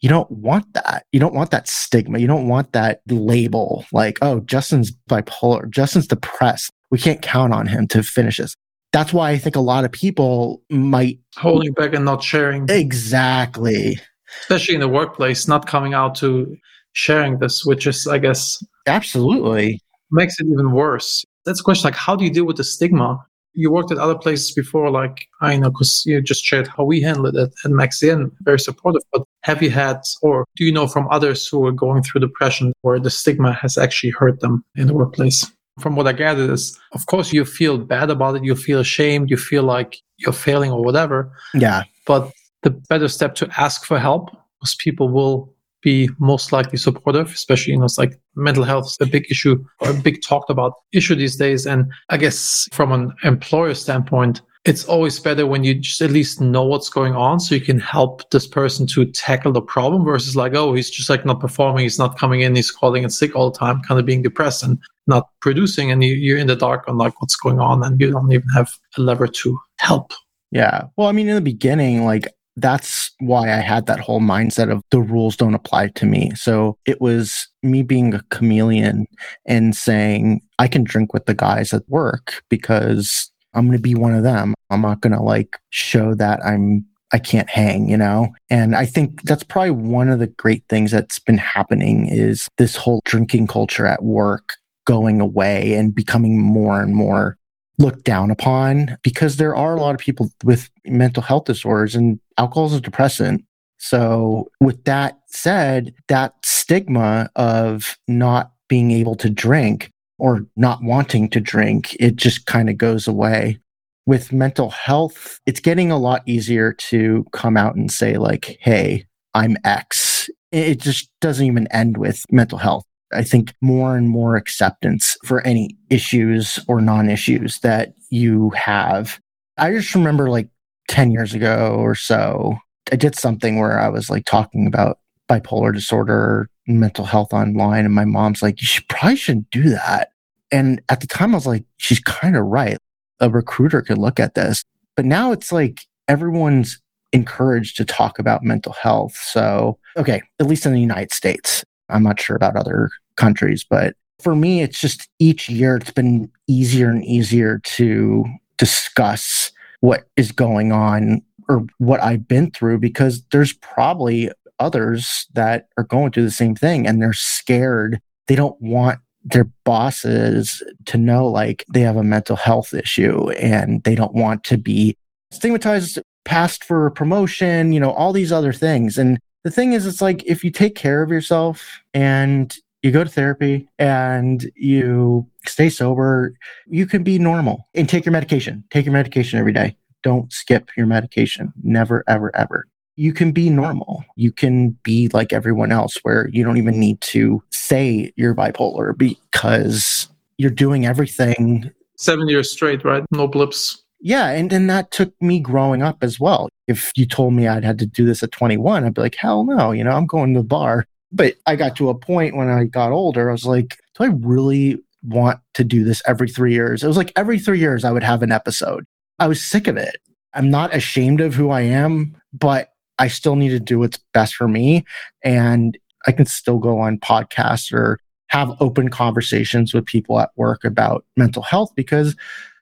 you 0.00 0.08
don't 0.08 0.30
want 0.30 0.72
that. 0.74 1.04
You 1.12 1.20
don't 1.20 1.34
want 1.34 1.50
that 1.50 1.68
stigma. 1.68 2.18
You 2.18 2.26
don't 2.26 2.48
want 2.48 2.72
that 2.72 3.00
label 3.08 3.84
like, 3.92 4.18
oh, 4.22 4.40
Justin's 4.40 4.92
bipolar, 5.08 5.70
Justin's 5.70 6.06
depressed. 6.06 6.70
We 6.90 6.98
can't 6.98 7.22
count 7.22 7.52
on 7.52 7.66
him 7.66 7.86
to 7.88 8.02
finish 8.02 8.38
this. 8.38 8.54
That's 8.92 9.12
why 9.12 9.30
I 9.30 9.38
think 9.38 9.54
a 9.54 9.60
lot 9.60 9.84
of 9.84 9.92
people 9.92 10.62
might 10.68 11.20
holding 11.36 11.72
back 11.72 11.94
and 11.94 12.04
not 12.04 12.24
sharing. 12.24 12.68
Exactly. 12.68 14.00
Especially 14.42 14.74
in 14.74 14.80
the 14.80 14.88
workplace, 14.88 15.46
not 15.46 15.66
coming 15.66 15.94
out 15.94 16.14
to 16.16 16.56
sharing 16.92 17.38
this, 17.38 17.64
which 17.64 17.86
is, 17.86 18.06
I 18.06 18.18
guess, 18.18 18.62
absolutely 18.86 19.80
makes 20.10 20.40
it 20.40 20.46
even 20.46 20.72
worse. 20.72 21.24
That's 21.44 21.60
a 21.60 21.62
question 21.62 21.86
like, 21.86 21.94
how 21.94 22.16
do 22.16 22.24
you 22.24 22.30
deal 22.30 22.44
with 22.44 22.56
the 22.56 22.64
stigma? 22.64 23.24
you 23.54 23.70
worked 23.70 23.90
at 23.90 23.98
other 23.98 24.16
places 24.16 24.52
before, 24.52 24.90
like 24.90 25.28
I 25.40 25.56
know, 25.56 25.70
because 25.70 26.04
you 26.06 26.20
just 26.20 26.44
shared 26.44 26.68
how 26.68 26.84
we 26.84 27.00
handle 27.00 27.26
it 27.26 27.36
at, 27.36 27.50
at 27.64 27.70
Maxian, 27.70 28.30
very 28.42 28.60
supportive. 28.60 29.02
But 29.12 29.22
have 29.42 29.62
you 29.62 29.70
had, 29.70 30.00
or 30.22 30.46
do 30.56 30.64
you 30.64 30.72
know 30.72 30.86
from 30.86 31.08
others 31.10 31.46
who 31.46 31.64
are 31.66 31.72
going 31.72 32.02
through 32.02 32.20
depression 32.20 32.72
where 32.82 33.00
the 33.00 33.10
stigma 33.10 33.52
has 33.52 33.76
actually 33.76 34.10
hurt 34.10 34.40
them 34.40 34.64
in 34.76 34.86
the 34.86 34.94
workplace? 34.94 35.50
From 35.78 35.96
what 35.96 36.06
I 36.06 36.12
gathered 36.12 36.50
is, 36.50 36.78
of 36.92 37.06
course, 37.06 37.32
you 37.32 37.44
feel 37.44 37.78
bad 37.78 38.10
about 38.10 38.36
it, 38.36 38.44
you 38.44 38.54
feel 38.54 38.80
ashamed, 38.80 39.30
you 39.30 39.36
feel 39.36 39.62
like 39.62 39.98
you're 40.18 40.32
failing 40.32 40.70
or 40.70 40.84
whatever. 40.84 41.32
Yeah. 41.54 41.84
But 42.06 42.30
the 42.62 42.70
better 42.70 43.08
step 43.08 43.34
to 43.36 43.48
ask 43.56 43.84
for 43.84 43.98
help, 43.98 44.30
because 44.60 44.74
people 44.76 45.08
will 45.08 45.52
be 45.82 46.10
most 46.18 46.52
likely 46.52 46.78
supportive, 46.78 47.28
especially, 47.28 47.72
you 47.72 47.78
know, 47.78 47.84
it's 47.84 47.98
like 47.98 48.20
mental 48.34 48.64
health 48.64 48.86
is 48.86 48.96
a 49.00 49.06
big 49.06 49.26
issue 49.30 49.62
a 49.80 49.92
big 49.92 50.22
talked 50.22 50.50
about 50.50 50.74
issue 50.92 51.14
these 51.14 51.36
days. 51.36 51.66
And 51.66 51.90
I 52.08 52.16
guess 52.16 52.68
from 52.72 52.92
an 52.92 53.12
employer 53.24 53.74
standpoint, 53.74 54.42
it's 54.66 54.84
always 54.84 55.18
better 55.18 55.46
when 55.46 55.64
you 55.64 55.74
just 55.74 56.02
at 56.02 56.10
least 56.10 56.40
know 56.40 56.64
what's 56.64 56.90
going 56.90 57.14
on 57.14 57.40
so 57.40 57.54
you 57.54 57.62
can 57.62 57.80
help 57.80 58.28
this 58.30 58.46
person 58.46 58.86
to 58.88 59.06
tackle 59.06 59.52
the 59.52 59.62
problem 59.62 60.04
versus 60.04 60.36
like, 60.36 60.54
oh, 60.54 60.74
he's 60.74 60.90
just 60.90 61.08
like 61.08 61.24
not 61.24 61.40
performing, 61.40 61.82
he's 61.82 61.98
not 61.98 62.18
coming 62.18 62.42
in, 62.42 62.54
he's 62.54 62.70
calling 62.70 63.02
in 63.02 63.08
sick 63.08 63.34
all 63.34 63.50
the 63.50 63.58
time, 63.58 63.80
kind 63.82 63.98
of 63.98 64.04
being 64.04 64.20
depressed 64.20 64.62
and 64.62 64.78
not 65.06 65.28
producing. 65.40 65.90
And 65.90 66.04
you, 66.04 66.34
are 66.34 66.38
in 66.38 66.46
the 66.46 66.56
dark 66.56 66.84
on 66.88 66.98
like 66.98 67.20
what's 67.22 67.36
going 67.36 67.58
on 67.58 67.82
and 67.82 67.98
you 67.98 68.10
don't 68.10 68.30
even 68.30 68.48
have 68.50 68.70
a 68.98 69.00
lever 69.00 69.26
to 69.26 69.58
help. 69.78 70.12
Yeah. 70.50 70.84
Well, 70.96 71.08
I 71.08 71.12
mean, 71.12 71.28
in 71.28 71.36
the 71.36 71.40
beginning, 71.40 72.04
like 72.04 72.28
that's 72.56 73.10
why 73.20 73.52
I 73.52 73.60
had 73.60 73.86
that 73.86 74.00
whole 74.00 74.20
mindset 74.20 74.70
of 74.70 74.82
the 74.90 75.00
rules 75.00 75.36
don't 75.36 75.54
apply 75.54 75.88
to 75.88 76.06
me. 76.06 76.32
So 76.34 76.76
it 76.84 77.00
was 77.00 77.48
me 77.62 77.82
being 77.82 78.14
a 78.14 78.22
chameleon 78.30 79.06
and 79.46 79.74
saying, 79.74 80.42
I 80.58 80.68
can 80.68 80.84
drink 80.84 81.14
with 81.14 81.26
the 81.26 81.34
guys 81.34 81.72
at 81.72 81.88
work 81.88 82.42
because 82.48 83.30
I'm 83.54 83.66
going 83.66 83.78
to 83.78 83.82
be 83.82 83.94
one 83.94 84.14
of 84.14 84.22
them. 84.22 84.54
I'm 84.70 84.82
not 84.82 85.00
going 85.00 85.12
to 85.12 85.22
like 85.22 85.58
show 85.70 86.14
that 86.14 86.44
I'm 86.44 86.84
I 87.12 87.18
can't 87.18 87.48
hang, 87.48 87.88
you 87.88 87.96
know? 87.96 88.28
And 88.50 88.76
I 88.76 88.86
think 88.86 89.22
that's 89.22 89.42
probably 89.42 89.72
one 89.72 90.08
of 90.08 90.20
the 90.20 90.28
great 90.28 90.62
things 90.68 90.92
that's 90.92 91.18
been 91.18 91.38
happening 91.38 92.06
is 92.06 92.48
this 92.56 92.76
whole 92.76 93.00
drinking 93.04 93.48
culture 93.48 93.86
at 93.86 94.04
work 94.04 94.54
going 94.86 95.20
away 95.20 95.74
and 95.74 95.94
becoming 95.94 96.40
more 96.40 96.80
and 96.80 96.94
more 96.94 97.36
looked 97.80 98.04
down 98.04 98.30
upon 98.30 98.96
because 99.02 99.36
there 99.38 99.56
are 99.56 99.74
a 99.74 99.80
lot 99.80 99.94
of 99.94 100.00
people 100.00 100.30
with 100.44 100.70
mental 100.86 101.22
health 101.22 101.46
disorders 101.46 101.94
and 101.96 102.20
alcohol 102.38 102.66
is 102.66 102.74
a 102.74 102.80
depressant. 102.80 103.44
So, 103.78 104.50
with 104.60 104.84
that 104.84 105.18
said, 105.28 105.94
that 106.08 106.34
stigma 106.44 107.30
of 107.34 107.96
not 108.06 108.52
being 108.68 108.90
able 108.90 109.14
to 109.16 109.30
drink 109.30 109.90
or 110.18 110.46
not 110.54 110.82
wanting 110.82 111.30
to 111.30 111.40
drink, 111.40 111.96
it 111.98 112.16
just 112.16 112.44
kind 112.44 112.68
of 112.68 112.76
goes 112.76 113.08
away. 113.08 113.58
with 114.06 114.32
mental 114.32 114.70
health, 114.70 115.38
it's 115.46 115.60
getting 115.60 115.90
a 115.92 115.98
lot 115.98 116.22
easier 116.26 116.72
to 116.72 117.24
come 117.32 117.56
out 117.56 117.76
and 117.76 117.92
say, 117.92 118.16
like, 118.18 118.58
hey, 118.60 119.04
I'm 119.34 119.56
X. 119.64 120.28
It 120.50 120.80
just 120.80 121.08
doesn't 121.20 121.46
even 121.46 121.68
end 121.68 121.96
with 121.96 122.24
mental 122.32 122.58
health. 122.58 122.84
I 123.12 123.24
think 123.24 123.54
more 123.60 123.96
and 123.96 124.08
more 124.08 124.36
acceptance 124.36 125.16
for 125.24 125.40
any 125.46 125.76
issues 125.88 126.58
or 126.68 126.80
non 126.80 127.08
issues 127.08 127.60
that 127.60 127.94
you 128.10 128.50
have. 128.50 129.20
I 129.58 129.72
just 129.72 129.94
remember 129.94 130.30
like 130.30 130.48
10 130.88 131.10
years 131.10 131.34
ago 131.34 131.76
or 131.78 131.94
so, 131.94 132.58
I 132.92 132.96
did 132.96 133.14
something 133.14 133.58
where 133.58 133.78
I 133.78 133.88
was 133.88 134.10
like 134.10 134.24
talking 134.24 134.66
about 134.66 134.98
bipolar 135.28 135.72
disorder, 135.72 136.48
mental 136.66 137.04
health 137.04 137.32
online. 137.32 137.84
And 137.84 137.94
my 137.94 138.04
mom's 138.04 138.42
like, 138.42 138.60
you 138.60 138.66
should, 138.66 138.88
probably 138.88 139.16
shouldn't 139.16 139.50
do 139.50 139.70
that. 139.70 140.10
And 140.50 140.82
at 140.88 141.00
the 141.00 141.06
time, 141.06 141.32
I 141.32 141.36
was 141.36 141.46
like, 141.46 141.64
she's 141.76 142.00
kind 142.00 142.36
of 142.36 142.44
right. 142.46 142.78
A 143.20 143.30
recruiter 143.30 143.82
could 143.82 143.98
look 143.98 144.18
at 144.18 144.34
this. 144.34 144.64
But 144.96 145.04
now 145.04 145.30
it's 145.30 145.52
like 145.52 145.82
everyone's 146.08 146.80
encouraged 147.12 147.76
to 147.76 147.84
talk 147.84 148.18
about 148.18 148.42
mental 148.42 148.72
health. 148.72 149.16
So, 149.16 149.78
okay, 149.96 150.22
at 150.40 150.46
least 150.46 150.66
in 150.66 150.72
the 150.72 150.80
United 150.80 151.12
States. 151.12 151.64
I'm 151.90 152.02
not 152.02 152.20
sure 152.20 152.36
about 152.36 152.56
other 152.56 152.90
countries, 153.16 153.64
but 153.68 153.94
for 154.20 154.36
me, 154.36 154.62
it's 154.62 154.80
just 154.80 155.08
each 155.18 155.48
year 155.48 155.76
it's 155.76 155.90
been 155.90 156.30
easier 156.46 156.90
and 156.90 157.04
easier 157.04 157.60
to 157.64 158.24
discuss 158.58 159.50
what 159.80 160.04
is 160.16 160.32
going 160.32 160.72
on 160.72 161.22
or 161.48 161.66
what 161.78 162.02
I've 162.02 162.28
been 162.28 162.50
through 162.50 162.78
because 162.78 163.22
there's 163.32 163.54
probably 163.54 164.30
others 164.58 165.26
that 165.32 165.68
are 165.78 165.84
going 165.84 166.12
through 166.12 166.24
the 166.24 166.30
same 166.30 166.54
thing 166.54 166.86
and 166.86 167.00
they're 167.00 167.12
scared. 167.12 168.00
They 168.26 168.36
don't 168.36 168.60
want 168.60 169.00
their 169.24 169.44
bosses 169.64 170.62
to 170.86 170.98
know 170.98 171.26
like 171.26 171.64
they 171.72 171.80
have 171.80 171.96
a 171.96 172.04
mental 172.04 172.36
health 172.36 172.72
issue 172.72 173.30
and 173.30 173.82
they 173.84 173.94
don't 173.94 174.14
want 174.14 174.44
to 174.44 174.56
be 174.56 174.96
stigmatized, 175.30 175.98
passed 176.24 176.64
for 176.64 176.90
promotion, 176.90 177.72
you 177.72 177.80
know, 177.80 177.92
all 177.92 178.12
these 178.12 178.32
other 178.32 178.52
things. 178.52 178.98
And 178.98 179.18
the 179.44 179.50
thing 179.50 179.72
is, 179.72 179.86
it's 179.86 180.02
like 180.02 180.22
if 180.24 180.44
you 180.44 180.50
take 180.50 180.74
care 180.74 181.02
of 181.02 181.10
yourself 181.10 181.80
and 181.94 182.56
you 182.82 182.90
go 182.90 183.04
to 183.04 183.10
therapy 183.10 183.68
and 183.78 184.50
you 184.54 185.26
stay 185.46 185.68
sober, 185.68 186.34
you 186.66 186.86
can 186.86 187.02
be 187.02 187.18
normal 187.18 187.68
and 187.74 187.88
take 187.88 188.04
your 188.04 188.12
medication. 188.12 188.64
Take 188.70 188.86
your 188.86 188.92
medication 188.92 189.38
every 189.38 189.52
day. 189.52 189.76
Don't 190.02 190.32
skip 190.32 190.70
your 190.76 190.86
medication. 190.86 191.52
Never, 191.62 192.04
ever, 192.08 192.34
ever. 192.34 192.66
You 192.96 193.12
can 193.12 193.32
be 193.32 193.48
normal. 193.48 194.04
You 194.16 194.32
can 194.32 194.70
be 194.82 195.08
like 195.12 195.32
everyone 195.32 195.72
else 195.72 195.96
where 196.02 196.28
you 196.28 196.44
don't 196.44 196.58
even 196.58 196.78
need 196.78 197.00
to 197.02 197.42
say 197.50 198.12
you're 198.16 198.34
bipolar 198.34 198.96
because 198.96 200.08
you're 200.36 200.50
doing 200.50 200.86
everything. 200.86 201.70
Seven 201.96 202.28
years 202.28 202.50
straight, 202.50 202.84
right? 202.84 203.04
No 203.10 203.26
blips. 203.26 203.82
Yeah. 204.00 204.28
And 204.28 204.50
then 204.50 204.66
that 204.68 204.90
took 204.90 205.12
me 205.20 205.40
growing 205.40 205.82
up 205.82 206.02
as 206.02 206.18
well. 206.18 206.48
If 206.66 206.90
you 206.96 207.06
told 207.06 207.34
me 207.34 207.46
I'd 207.46 207.64
had 207.64 207.78
to 207.80 207.86
do 207.86 208.06
this 208.06 208.22
at 208.22 208.32
21, 208.32 208.84
I'd 208.84 208.94
be 208.94 209.00
like, 209.02 209.14
hell 209.14 209.44
no, 209.44 209.72
you 209.72 209.84
know, 209.84 209.90
I'm 209.90 210.06
going 210.06 210.34
to 210.34 210.40
the 210.40 210.44
bar. 210.44 210.86
But 211.12 211.34
I 211.46 211.56
got 211.56 211.76
to 211.76 211.88
a 211.90 211.94
point 211.94 212.36
when 212.36 212.48
I 212.48 212.64
got 212.64 212.92
older, 212.92 213.28
I 213.28 213.32
was 213.32 213.44
like, 213.44 213.78
do 213.96 214.04
I 214.04 214.08
really 214.08 214.78
want 215.02 215.40
to 215.54 215.64
do 215.64 215.84
this 215.84 216.02
every 216.06 216.28
three 216.28 216.52
years? 216.52 216.82
It 216.82 216.86
was 216.86 216.96
like 216.96 217.12
every 217.16 217.38
three 217.38 217.58
years 217.58 217.84
I 217.84 217.90
would 217.90 218.02
have 218.02 218.22
an 218.22 218.32
episode. 218.32 218.84
I 219.18 219.26
was 219.26 219.42
sick 219.42 219.66
of 219.66 219.76
it. 219.76 219.96
I'm 220.34 220.50
not 220.50 220.74
ashamed 220.74 221.20
of 221.20 221.34
who 221.34 221.50
I 221.50 221.62
am, 221.62 222.16
but 222.32 222.70
I 222.98 223.08
still 223.08 223.34
need 223.34 223.48
to 223.50 223.60
do 223.60 223.78
what's 223.80 223.98
best 224.14 224.34
for 224.34 224.46
me. 224.46 224.84
And 225.24 225.76
I 226.06 226.12
can 226.12 226.26
still 226.26 226.58
go 226.58 226.78
on 226.78 226.98
podcasts 226.98 227.72
or 227.72 227.98
have 228.28 228.56
open 228.60 228.88
conversations 228.88 229.74
with 229.74 229.84
people 229.86 230.20
at 230.20 230.30
work 230.36 230.64
about 230.64 231.04
mental 231.16 231.42
health 231.42 231.72
because 231.74 232.14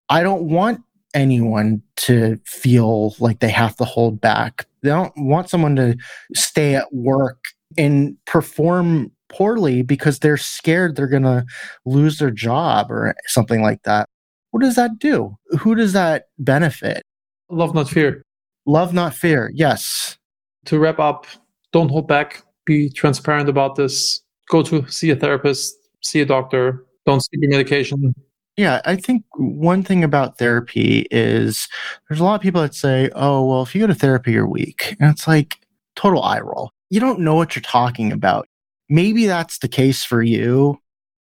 I 0.08 0.22
don't 0.22 0.44
want 0.44 0.82
anyone 1.14 1.82
to 1.96 2.38
feel 2.44 3.14
like 3.18 3.40
they 3.40 3.50
have 3.50 3.76
to 3.76 3.84
hold 3.84 4.20
back. 4.20 4.66
They 4.82 4.90
don't 4.90 5.12
want 5.16 5.50
someone 5.50 5.76
to 5.76 5.96
stay 6.34 6.74
at 6.74 6.92
work 6.92 7.42
and 7.76 8.16
perform 8.26 9.10
poorly 9.28 9.82
because 9.82 10.18
they're 10.18 10.36
scared 10.36 10.96
they're 10.96 11.06
going 11.06 11.22
to 11.22 11.44
lose 11.84 12.18
their 12.18 12.30
job 12.30 12.90
or 12.90 13.14
something 13.26 13.62
like 13.62 13.82
that. 13.82 14.08
What 14.50 14.62
does 14.62 14.76
that 14.76 14.98
do? 14.98 15.36
Who 15.58 15.74
does 15.74 15.92
that 15.92 16.28
benefit? 16.38 17.02
Love, 17.50 17.74
not 17.74 17.88
fear. 17.88 18.22
Love, 18.66 18.92
not 18.92 19.14
fear. 19.14 19.50
Yes. 19.54 20.18
To 20.66 20.78
wrap 20.78 20.98
up, 20.98 21.26
don't 21.72 21.90
hold 21.90 22.08
back. 22.08 22.42
Be 22.64 22.90
transparent 22.90 23.48
about 23.48 23.76
this. 23.76 24.20
Go 24.50 24.62
to 24.62 24.86
see 24.90 25.10
a 25.10 25.16
therapist, 25.16 25.74
see 26.02 26.20
a 26.20 26.26
doctor. 26.26 26.84
Don't 27.06 27.20
skip 27.20 27.40
your 27.40 27.50
medication. 27.50 28.14
Yeah, 28.58 28.80
I 28.84 28.96
think 28.96 29.24
one 29.36 29.84
thing 29.84 30.02
about 30.02 30.36
therapy 30.36 31.06
is 31.12 31.68
there's 32.08 32.18
a 32.18 32.24
lot 32.24 32.34
of 32.34 32.40
people 32.40 32.60
that 32.60 32.74
say, 32.74 33.08
oh, 33.14 33.44
well, 33.44 33.62
if 33.62 33.72
you 33.72 33.80
go 33.80 33.86
to 33.86 33.94
therapy, 33.94 34.32
you're 34.32 34.48
weak. 34.48 34.96
And 34.98 35.08
it's 35.12 35.28
like 35.28 35.60
total 35.94 36.24
eye 36.24 36.40
roll. 36.40 36.72
You 36.90 36.98
don't 36.98 37.20
know 37.20 37.36
what 37.36 37.54
you're 37.54 37.62
talking 37.62 38.10
about. 38.10 38.48
Maybe 38.88 39.26
that's 39.26 39.58
the 39.58 39.68
case 39.68 40.02
for 40.02 40.24
you. 40.24 40.76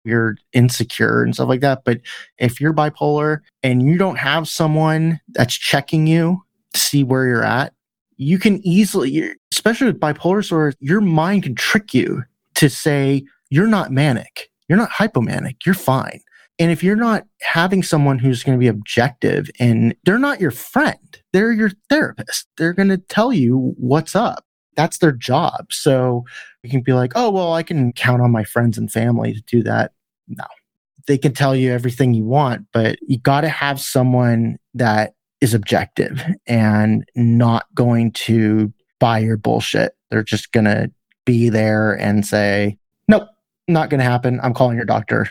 You're 0.03 0.35
insecure 0.51 1.23
and 1.23 1.33
stuff 1.33 1.47
like 1.47 1.61
that. 1.61 1.85
But 1.85 2.01
if 2.37 2.59
you're 2.59 2.73
bipolar 2.73 3.39
and 3.63 3.81
you 3.81 3.97
don't 3.97 4.17
have 4.17 4.49
someone 4.49 5.21
that's 5.29 5.53
checking 5.53 6.07
you 6.07 6.43
to 6.73 6.79
see 6.81 7.05
where 7.05 7.25
you're 7.27 7.45
at, 7.45 7.71
you 8.17 8.39
can 8.39 8.59
easily, 8.67 9.31
especially 9.53 9.87
with 9.87 10.01
bipolar 10.01 10.41
disorder, 10.41 10.75
your 10.81 10.99
mind 10.99 11.43
can 11.43 11.55
trick 11.55 11.93
you 11.93 12.23
to 12.55 12.69
say, 12.69 13.23
you're 13.49 13.67
not 13.67 13.89
manic. 13.89 14.49
You're 14.67 14.77
not 14.77 14.89
hypomanic. 14.89 15.65
You're 15.65 15.75
fine. 15.75 16.19
And 16.61 16.69
if 16.69 16.83
you're 16.83 16.95
not 16.95 17.25
having 17.41 17.81
someone 17.81 18.19
who's 18.19 18.43
going 18.43 18.55
to 18.55 18.59
be 18.59 18.67
objective 18.67 19.49
and 19.59 19.95
they're 20.05 20.19
not 20.19 20.39
your 20.39 20.51
friend, 20.51 21.19
they're 21.33 21.51
your 21.51 21.71
therapist, 21.89 22.47
they're 22.55 22.71
going 22.71 22.89
to 22.89 22.99
tell 22.99 23.33
you 23.33 23.73
what's 23.77 24.15
up. 24.15 24.45
That's 24.75 24.99
their 24.99 25.11
job. 25.11 25.73
So 25.73 26.23
you 26.61 26.69
can 26.69 26.81
be 26.81 26.93
like, 26.93 27.13
oh, 27.15 27.31
well, 27.31 27.53
I 27.53 27.63
can 27.63 27.93
count 27.93 28.21
on 28.21 28.29
my 28.29 28.43
friends 28.43 28.77
and 28.77 28.91
family 28.91 29.33
to 29.33 29.41
do 29.47 29.63
that. 29.63 29.93
No, 30.27 30.43
they 31.07 31.17
can 31.17 31.33
tell 31.33 31.55
you 31.55 31.71
everything 31.71 32.13
you 32.13 32.25
want, 32.25 32.67
but 32.71 32.99
you 33.07 33.17
got 33.17 33.41
to 33.41 33.49
have 33.49 33.81
someone 33.81 34.59
that 34.75 35.15
is 35.41 35.55
objective 35.55 36.23
and 36.45 37.03
not 37.15 37.65
going 37.73 38.11
to 38.11 38.71
buy 38.99 39.17
your 39.17 39.35
bullshit. 39.35 39.93
They're 40.11 40.21
just 40.21 40.51
going 40.51 40.65
to 40.65 40.91
be 41.25 41.49
there 41.49 41.93
and 41.93 42.23
say, 42.23 42.77
nope, 43.07 43.29
not 43.67 43.89
going 43.89 43.97
to 43.97 44.05
happen. 44.05 44.39
I'm 44.43 44.53
calling 44.53 44.77
your 44.77 44.85
doctor. 44.85 45.27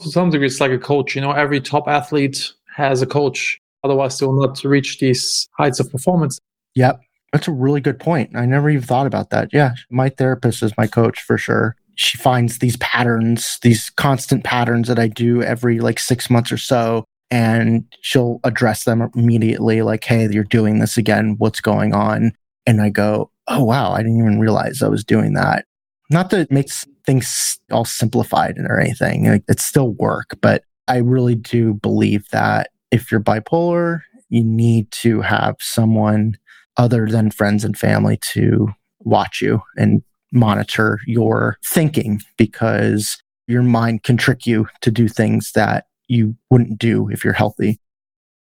To 0.00 0.10
some 0.10 0.30
degree, 0.30 0.46
it's 0.46 0.60
like 0.60 0.70
a 0.70 0.78
coach. 0.78 1.14
You 1.14 1.22
know, 1.22 1.32
every 1.32 1.60
top 1.60 1.88
athlete 1.88 2.52
has 2.74 3.02
a 3.02 3.06
coach. 3.06 3.60
Otherwise, 3.84 4.18
they 4.18 4.26
will 4.26 4.40
not 4.40 4.62
reach 4.64 4.98
these 4.98 5.48
heights 5.56 5.80
of 5.80 5.90
performance. 5.90 6.38
Yep. 6.74 7.00
That's 7.32 7.48
a 7.48 7.52
really 7.52 7.80
good 7.80 7.98
point. 7.98 8.36
I 8.36 8.46
never 8.46 8.70
even 8.70 8.84
thought 8.84 9.06
about 9.06 9.30
that. 9.30 9.50
Yeah. 9.52 9.74
My 9.90 10.08
therapist 10.08 10.62
is 10.62 10.72
my 10.76 10.86
coach 10.86 11.22
for 11.22 11.38
sure. 11.38 11.76
She 11.94 12.18
finds 12.18 12.58
these 12.58 12.76
patterns, 12.76 13.58
these 13.62 13.90
constant 13.90 14.44
patterns 14.44 14.88
that 14.88 14.98
I 14.98 15.08
do 15.08 15.42
every 15.42 15.80
like 15.80 15.98
six 15.98 16.28
months 16.28 16.52
or 16.52 16.58
so 16.58 17.04
and 17.30 17.84
she'll 18.02 18.40
address 18.44 18.84
them 18.84 19.10
immediately 19.14 19.82
like 19.82 20.04
hey 20.04 20.28
you're 20.30 20.44
doing 20.44 20.78
this 20.78 20.96
again 20.96 21.34
what's 21.38 21.60
going 21.60 21.92
on 21.92 22.32
and 22.66 22.80
i 22.80 22.88
go 22.88 23.30
oh 23.48 23.64
wow 23.64 23.92
i 23.92 23.98
didn't 23.98 24.18
even 24.18 24.38
realize 24.38 24.82
i 24.82 24.88
was 24.88 25.04
doing 25.04 25.34
that 25.34 25.64
not 26.10 26.30
that 26.30 26.40
it 26.40 26.50
makes 26.50 26.86
things 27.06 27.58
all 27.70 27.84
simplified 27.84 28.56
and 28.56 28.66
or 28.66 28.78
anything 28.80 29.26
like, 29.26 29.44
it's 29.48 29.64
still 29.64 29.92
work 29.92 30.36
but 30.40 30.62
i 30.88 30.96
really 30.96 31.34
do 31.34 31.74
believe 31.74 32.28
that 32.30 32.70
if 32.90 33.10
you're 33.10 33.20
bipolar 33.20 34.00
you 34.28 34.42
need 34.42 34.90
to 34.90 35.20
have 35.20 35.56
someone 35.60 36.36
other 36.76 37.06
than 37.06 37.30
friends 37.30 37.64
and 37.64 37.78
family 37.78 38.18
to 38.20 38.68
watch 39.00 39.40
you 39.40 39.60
and 39.76 40.02
monitor 40.32 41.00
your 41.06 41.58
thinking 41.64 42.20
because 42.36 43.22
your 43.46 43.62
mind 43.62 44.02
can 44.02 44.16
trick 44.16 44.46
you 44.46 44.66
to 44.80 44.90
do 44.90 45.08
things 45.08 45.52
that 45.52 45.86
you 46.08 46.36
wouldn't 46.50 46.78
do 46.78 47.08
if 47.10 47.24
you're 47.24 47.32
healthy. 47.32 47.80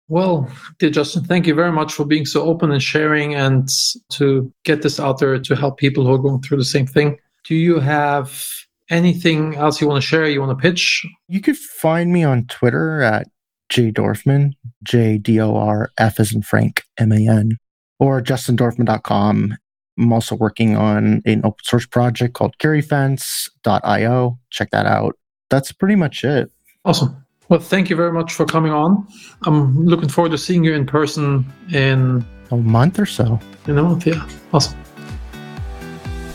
Well, 0.07 0.51
dear 0.77 0.89
Justin, 0.89 1.23
thank 1.23 1.47
you 1.47 1.55
very 1.55 1.71
much 1.71 1.93
for 1.93 2.05
being 2.05 2.25
so 2.25 2.41
open 2.43 2.71
and 2.71 2.83
sharing 2.83 3.33
and 3.33 3.69
to 4.09 4.51
get 4.65 4.81
this 4.81 4.99
out 4.99 5.19
there 5.19 5.39
to 5.39 5.55
help 5.55 5.77
people 5.77 6.05
who 6.05 6.13
are 6.13 6.17
going 6.17 6.41
through 6.41 6.57
the 6.57 6.65
same 6.65 6.85
thing. 6.85 7.17
Do 7.43 7.55
you 7.55 7.79
have 7.79 8.43
anything 8.89 9.55
else 9.55 9.81
you 9.81 9.87
want 9.87 10.01
to 10.01 10.07
share? 10.07 10.29
You 10.29 10.41
want 10.41 10.57
to 10.57 10.61
pitch? 10.61 11.05
You 11.27 11.41
could 11.41 11.57
find 11.57 12.11
me 12.13 12.23
on 12.23 12.45
Twitter 12.47 13.01
at 13.01 13.27
J 13.69 13.91
Dorfman, 13.91 14.51
J 14.83 15.17
D 15.17 15.39
O 15.39 15.55
R 15.55 15.89
F 15.97 16.19
as 16.19 16.33
in 16.33 16.41
Frank, 16.41 16.83
M 16.97 17.11
A 17.11 17.27
N, 17.27 17.57
or 17.99 18.21
justindorfman.com. 18.21 19.57
I'm 19.97 20.13
also 20.13 20.35
working 20.35 20.75
on 20.75 21.21
an 21.25 21.41
open 21.43 21.63
source 21.63 21.85
project 21.85 22.33
called 22.33 22.57
Curiefense.io. 22.59 24.39
Check 24.49 24.71
that 24.71 24.85
out. 24.85 25.17
That's 25.49 25.71
pretty 25.71 25.95
much 25.95 26.23
it. 26.23 26.51
Awesome. 26.85 27.25
Well, 27.49 27.59
thank 27.59 27.89
you 27.89 27.95
very 27.95 28.13
much 28.13 28.33
for 28.33 28.45
coming 28.45 28.71
on. 28.71 29.05
I'm 29.43 29.85
looking 29.85 30.07
forward 30.07 30.31
to 30.31 30.37
seeing 30.37 30.63
you 30.63 30.73
in 30.73 30.85
person 30.85 31.45
in 31.71 32.25
a 32.49 32.57
month 32.57 32.97
or 32.97 33.05
so. 33.05 33.39
In 33.67 33.77
a 33.77 33.83
month, 33.83 34.07
yeah. 34.07 34.27
Awesome. 34.53 34.77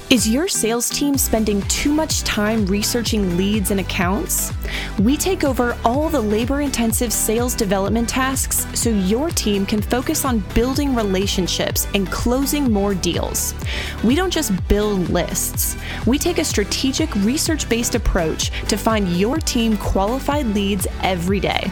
Is 0.09 0.29
your 0.29 0.47
sales 0.47 0.88
team 0.88 1.19
spending 1.19 1.62
too 1.62 1.92
much 1.92 2.23
time 2.23 2.64
researching 2.66 3.37
leads 3.37 3.73
and 3.73 3.81
accounts? 3.81 4.53
We 5.01 5.16
take 5.16 5.42
over 5.42 5.77
all 5.85 6.09
the 6.09 6.21
labor 6.21 6.61
intensive 6.61 7.12
sales 7.12 7.57
development 7.57 8.09
tasks 8.09 8.69
so 8.73 8.90
your 8.90 9.31
team 9.31 9.66
can 9.66 9.83
focus 9.83 10.25
on 10.25 10.45
building 10.55 10.95
relationships 10.95 11.88
and 11.92 12.09
closing 12.09 12.73
more 12.73 12.95
deals. 12.95 13.53
We 14.05 14.14
don't 14.14 14.33
just 14.33 14.53
build 14.69 15.09
lists, 15.11 15.77
we 16.07 16.21
take 16.21 16.38
a 16.38 16.45
strategic 16.45 17.12
research 17.16 17.69
based 17.69 17.97
approach 17.97 18.53
to 18.69 18.77
find 18.77 19.09
your 19.16 19.38
team 19.38 19.77
qualified 19.77 20.47
leads 20.47 20.87
every 21.03 21.40
day. 21.40 21.69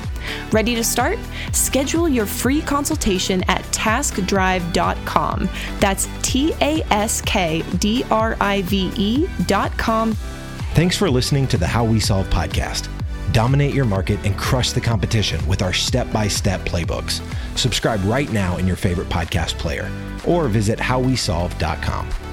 Ready 0.52 0.74
to 0.74 0.84
start? 0.84 1.18
Schedule 1.52 2.08
your 2.08 2.26
free 2.26 2.60
consultation 2.60 3.42
at 3.48 3.62
taskdrive.com. 3.64 5.48
That's 5.80 6.08
T 6.22 6.52
A 6.60 6.82
S 6.90 7.20
K 7.22 7.62
D 7.78 8.04
R 8.10 8.36
I 8.40 8.62
V 8.62 8.92
E 8.96 9.28
dot 9.46 9.76
com. 9.78 10.12
Thanks 10.74 10.96
for 10.96 11.08
listening 11.08 11.46
to 11.48 11.56
the 11.56 11.66
How 11.66 11.84
We 11.84 12.00
Solve 12.00 12.28
podcast. 12.30 12.88
Dominate 13.32 13.74
your 13.74 13.84
market 13.84 14.24
and 14.24 14.36
crush 14.36 14.72
the 14.72 14.80
competition 14.80 15.44
with 15.46 15.62
our 15.62 15.72
step 15.72 16.10
by 16.12 16.28
step 16.28 16.60
playbooks. 16.60 17.20
Subscribe 17.56 18.02
right 18.04 18.30
now 18.32 18.56
in 18.58 18.66
your 18.66 18.76
favorite 18.76 19.08
podcast 19.08 19.58
player 19.58 19.90
or 20.26 20.48
visit 20.48 20.78
howwesolve.com. 20.78 22.23